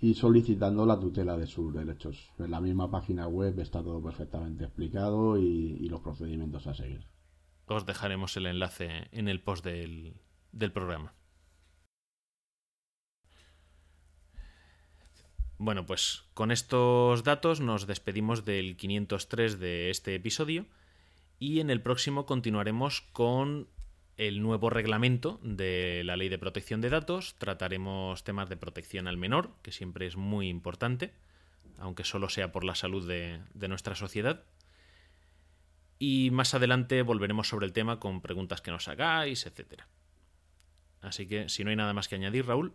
[0.00, 2.30] y solicitando la tutela de sus derechos.
[2.38, 7.06] En la misma página web está todo perfectamente explicado y, los procedimientos a seguir.
[7.66, 10.14] Os dejaremos el enlace en el post del,
[10.52, 11.14] del programa.
[15.58, 20.66] Bueno, pues con estos datos nos despedimos del 503 de este episodio
[21.40, 23.66] y en el próximo continuaremos con
[24.16, 27.34] el nuevo reglamento de la Ley de Protección de Datos.
[27.38, 31.12] Trataremos temas de protección al menor, que siempre es muy importante,
[31.78, 34.44] aunque solo sea por la salud de, nuestra sociedad.
[35.98, 39.82] Y más adelante volveremos sobre el tema con preguntas que nos hagáis, etc.
[41.00, 42.74] Así que, si no hay nada más que añadir, Raúl.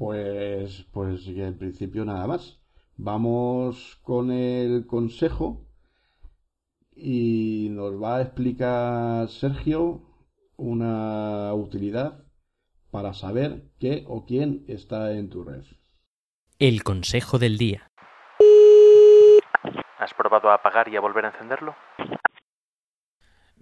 [0.00, 2.58] Pues, pues en principio nada más.
[2.96, 5.66] Vamos con el consejo
[6.90, 10.00] y nos va a explicar Sergio
[10.56, 12.24] una utilidad
[12.90, 15.64] para saber qué o quién está en tu red.
[16.58, 17.90] El consejo del día.
[19.98, 21.76] ¿Has probado a apagar y a volver a encenderlo?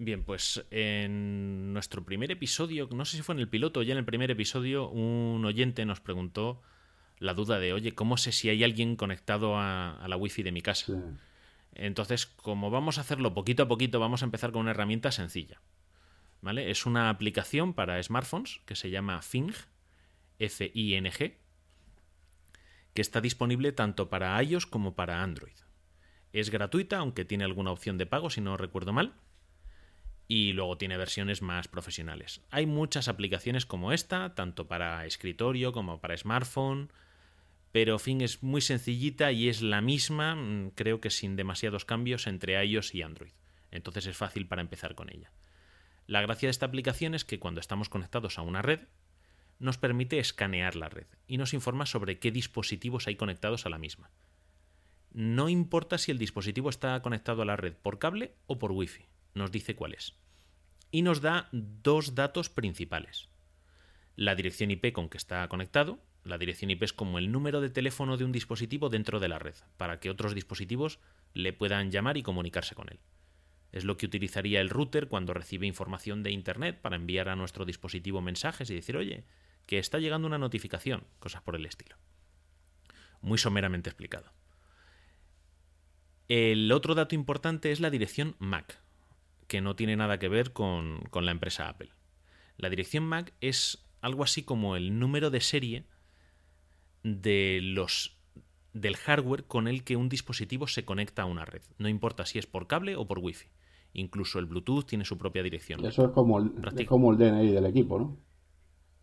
[0.00, 3.92] Bien, pues en nuestro primer episodio, no sé si fue en el piloto o ya
[3.92, 6.62] en el primer episodio, un oyente nos preguntó
[7.18, 10.62] la duda de, oye, ¿cómo sé si hay alguien conectado a, la wifi de mi
[10.62, 10.92] casa?
[11.74, 15.60] Entonces, como vamos a hacerlo poquito a poquito, vamos a empezar con una herramienta sencilla.
[16.42, 16.70] ¿Vale?
[16.70, 19.52] Es una aplicación para smartphones que se llama Fing,
[20.38, 21.34] F-I-N-G,
[22.94, 25.56] que está disponible tanto para iOS como para Android.
[26.32, 29.14] Es gratuita, aunque tiene alguna opción de pago, si no recuerdo mal
[30.30, 32.42] y luego tiene versiones más profesionales.
[32.50, 36.92] Hay muchas aplicaciones como esta, tanto para escritorio como para smartphone,
[37.72, 42.26] pero fin es muy sencillita y es la misma, mm, creo que sin demasiados cambios
[42.26, 43.32] entre iOS y Android.
[43.70, 45.32] Entonces es fácil para empezar con ella.
[46.06, 48.80] La gracia de esta aplicación es que cuando estamos conectados a una red,
[49.58, 53.78] nos permite escanear la red y nos informa sobre qué dispositivos hay conectados a la
[53.78, 54.10] misma.
[55.10, 59.08] No importa si el dispositivo está conectado a la red por cable o por Wi-Fi
[59.38, 60.14] nos dice cuál es.
[60.90, 63.28] Y nos da dos datos principales.
[64.16, 66.02] La dirección IP con que está conectado.
[66.24, 69.38] La dirección IP es como el número de teléfono de un dispositivo dentro de la
[69.38, 70.98] red, para que otros dispositivos
[71.32, 72.98] le puedan llamar y comunicarse con él.
[73.70, 77.64] Es lo que utilizaría el router cuando recibe información de Internet para enviar a nuestro
[77.64, 79.24] dispositivo mensajes y decir, oye,
[79.66, 81.96] que está llegando una notificación, cosas por el estilo.
[83.20, 84.32] Muy someramente explicado.
[86.28, 88.80] El otro dato importante es la dirección MAC,
[89.48, 91.90] que no tiene nada que ver con, la empresa Apple.
[92.58, 95.84] La dirección MAC es algo así como el número de serie
[97.02, 98.16] de los
[98.74, 101.62] del hardware con el que un dispositivo se conecta a una red.
[101.78, 103.48] No importa si es por cable o por wifi.
[103.94, 105.84] Incluso el Bluetooth tiene su propia dirección.
[105.84, 108.16] Eso es como el, como el DNI del equipo, ¿no?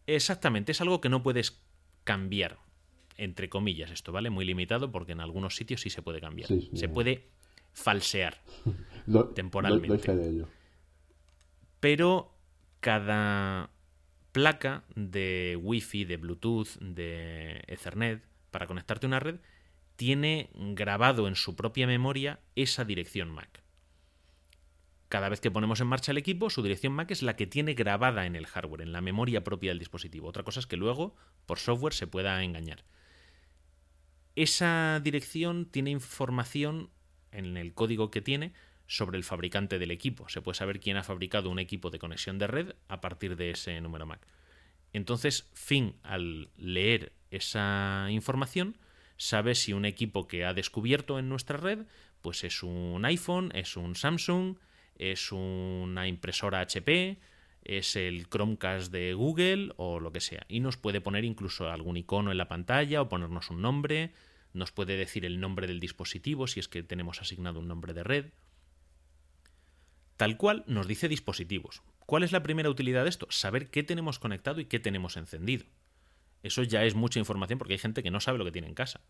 [0.05, 1.63] Exactamente, es algo que no puedes
[2.03, 2.59] cambiar,
[3.17, 4.29] entre comillas, esto, ¿vale?
[4.29, 6.47] Muy limitado porque en algunos sitios sí se puede cambiar.
[6.47, 7.31] Sí, sí, se puede
[7.75, 8.41] falsear.
[9.05, 9.87] Do- Temporalmente.
[9.87, 10.47] Doy, doy fe de ello.
[11.79, 12.33] pero
[12.79, 13.69] cada
[14.31, 19.35] placa de Wi-Fi, de Bluetooth, de Ethernet, para conectarte a una red,
[19.95, 23.61] tiene grabado en su propia memoria esa dirección MAC.
[25.07, 27.75] Cada vez que ponemos en marcha el equipo, su dirección MAC es la que tiene
[27.75, 30.27] grabada en el hardware, en la memoria propia del dispositivo.
[30.27, 31.15] Otra cosa es que luego,
[31.45, 32.83] por software, se pueda engañar.
[34.35, 36.89] Esa dirección tiene información
[37.35, 38.53] en el código que tiene
[38.87, 40.29] sobre el fabricante del equipo.
[40.29, 43.51] Se puede saber quién ha fabricado un equipo de conexión de red a partir de
[43.51, 44.25] ese número MAC.
[44.93, 48.77] Entonces, Fin, al leer esa información,
[49.17, 51.85] sabe si un equipo que ha descubierto en nuestra red,
[52.21, 54.57] pues es un iPhone, es un Samsung,
[54.97, 57.17] es una impresora HP,
[57.63, 60.45] es el Chromecast de Google o lo que sea.
[60.47, 64.11] Y nos puede poner incluso algún icono en la pantalla o ponernos un nombre,
[64.55, 68.03] nos puede decir el nombre del dispositivo si es que tenemos asignado un nombre de
[68.03, 68.25] red.
[70.17, 71.83] Tal cual nos dice dispositivos.
[72.05, 73.27] ¿Cuál es la primera utilidad de esto?
[73.29, 75.65] Saber qué tenemos conectado y qué tenemos encendido.
[76.43, 78.75] Eso ya es mucha información porque hay gente que no sabe lo que tiene en
[78.75, 79.01] casa.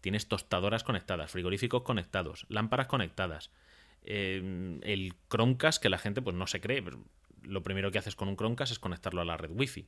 [0.00, 3.50] Tienes tostadoras conectadas, frigoríficos conectados, lámparas conectadas,
[4.04, 6.84] eh, el Chromecast que la gente pues no se cree.
[7.42, 9.86] Lo primero que haces con un Chromecast es conectarlo a la red Wi-Fi.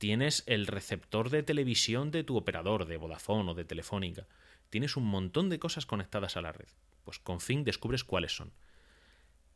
[0.00, 4.26] Tienes el receptor de televisión de tu operador, de Vodafone o de Telefónica.
[4.70, 6.68] Tienes un montón de cosas conectadas a la red.
[7.04, 8.50] Pues con Fin descubres cuáles son.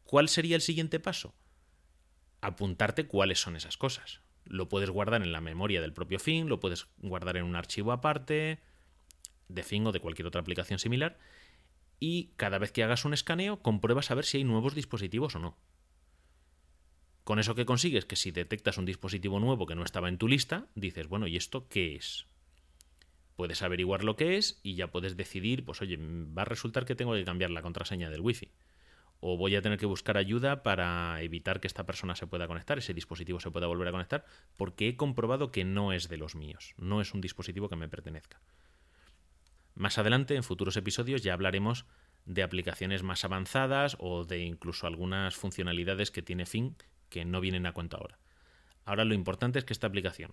[0.04, 1.34] ¿Cuál sería el siguiente paso?
[2.42, 4.20] Apuntarte cuáles son esas cosas.
[4.44, 7.90] Lo puedes guardar en la memoria del propio Fin, lo puedes guardar en un archivo
[7.90, 8.60] aparte,
[9.48, 11.18] de Fin o de cualquier otra aplicación similar,
[12.00, 15.38] y cada vez que hagas un escaneo compruebas a ver si hay nuevos dispositivos o
[15.38, 15.56] no.
[17.24, 20.28] Con eso que consigues que si detectas un dispositivo nuevo que no estaba en tu
[20.28, 22.26] lista, dices, bueno, ¿y esto qué es?
[23.34, 26.94] Puedes averiguar lo que es y ya puedes decidir, pues oye, va a resultar que
[26.94, 28.52] tengo que cambiar la contraseña del wifi.
[29.20, 32.76] O voy a tener que buscar ayuda para evitar que esta persona se pueda conectar,
[32.76, 34.26] ese dispositivo se pueda volver a conectar,
[34.58, 37.88] porque he comprobado que no es de los míos, no es un dispositivo que me
[37.88, 38.38] pertenezca.
[39.74, 41.86] Más adelante, en futuros episodios, ya hablaremos
[42.26, 46.76] de aplicaciones más avanzadas o de incluso algunas funcionalidades que tiene Fin
[47.14, 48.18] que no vienen a cuenta ahora.
[48.84, 50.32] Ahora lo importante es que esta aplicación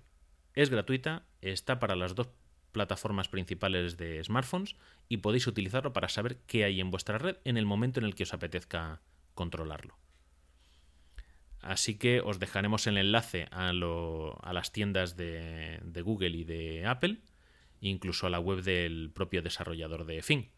[0.56, 2.30] es gratuita, está para las dos
[2.72, 4.76] plataformas principales de smartphones
[5.08, 8.16] y podéis utilizarlo para saber qué hay en vuestra red en el momento en el
[8.16, 9.00] que os apetezca
[9.36, 9.96] controlarlo.
[11.60, 17.20] Así que os dejaremos el enlace a, las tiendas de Google y de Apple,
[17.80, 20.50] incluso a la web del propio desarrollador de Fin.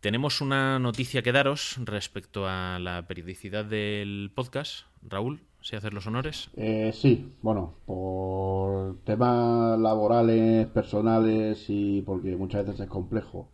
[0.00, 4.84] Tenemos una noticia que daros respecto a la periodicidad del podcast.
[5.02, 6.50] Raúl, si haces los honores.
[6.54, 13.50] Eh, sí, bueno, por temas laborales, personales y porque muchas veces es complejo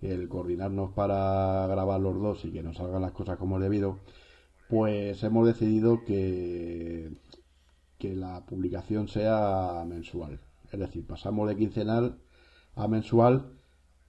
[0.00, 3.98] el coordinarnos para grabar los dos y que nos salgan las cosas como debido,
[4.70, 7.12] pues hemos decidido que,
[7.98, 10.40] que la publicación sea mensual.
[10.72, 12.16] Es decir, pasamos de quincenal
[12.76, 13.52] a mensual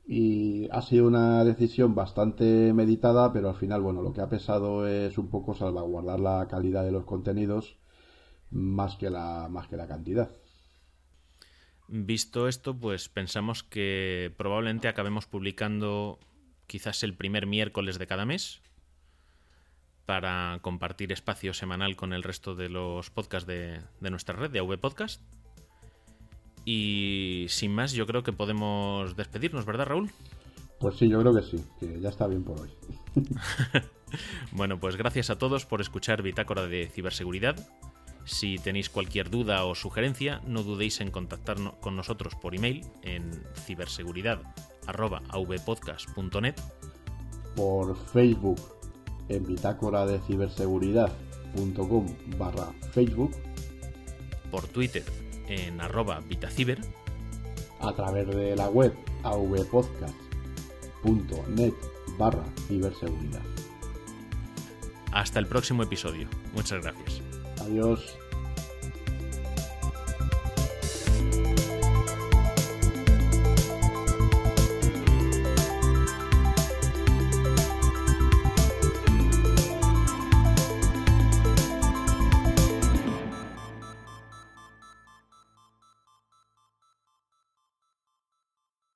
[0.05, 4.87] y ha sido una decisión bastante meditada, pero al final, bueno, lo que ha pesado
[4.87, 7.77] es un poco salvaguardar la calidad de los contenidos
[8.51, 10.29] más que la, más que la cantidad.
[11.87, 16.19] Visto esto, pues pensamos que probablemente acabemos publicando
[16.67, 18.61] quizás el primer miércoles de cada mes
[20.05, 24.59] para compartir espacio semanal con el resto de los podcasts de, de nuestra red, de
[24.59, 25.21] AV Podcast.
[26.65, 30.11] Y sin más, yo creo que podemos despedirnos, ¿verdad, Raúl?
[30.79, 32.69] Pues sí, yo creo que sí, que ya está bien por hoy.
[34.51, 37.57] Bueno, pues gracias a todos por escuchar Bitácora de Ciberseguridad.
[38.25, 43.29] Si tenéis cualquier duda o sugerencia, no dudéis en contactar con nosotros por email en
[43.65, 46.55] ciberseguridad.avpodcast.net
[47.55, 48.61] Por Facebook,
[49.27, 52.07] en bitácora de ciberseguridad.com
[52.37, 53.35] barra Facebook,
[54.49, 55.03] por Twitter
[55.47, 56.79] en arroba vitaciber
[57.79, 61.73] a través de la web avpodcast.net
[62.17, 63.41] barra ciberseguridad.
[65.11, 66.29] Hasta el próximo episodio.
[66.53, 67.21] Muchas gracias.
[67.61, 68.17] Adiós.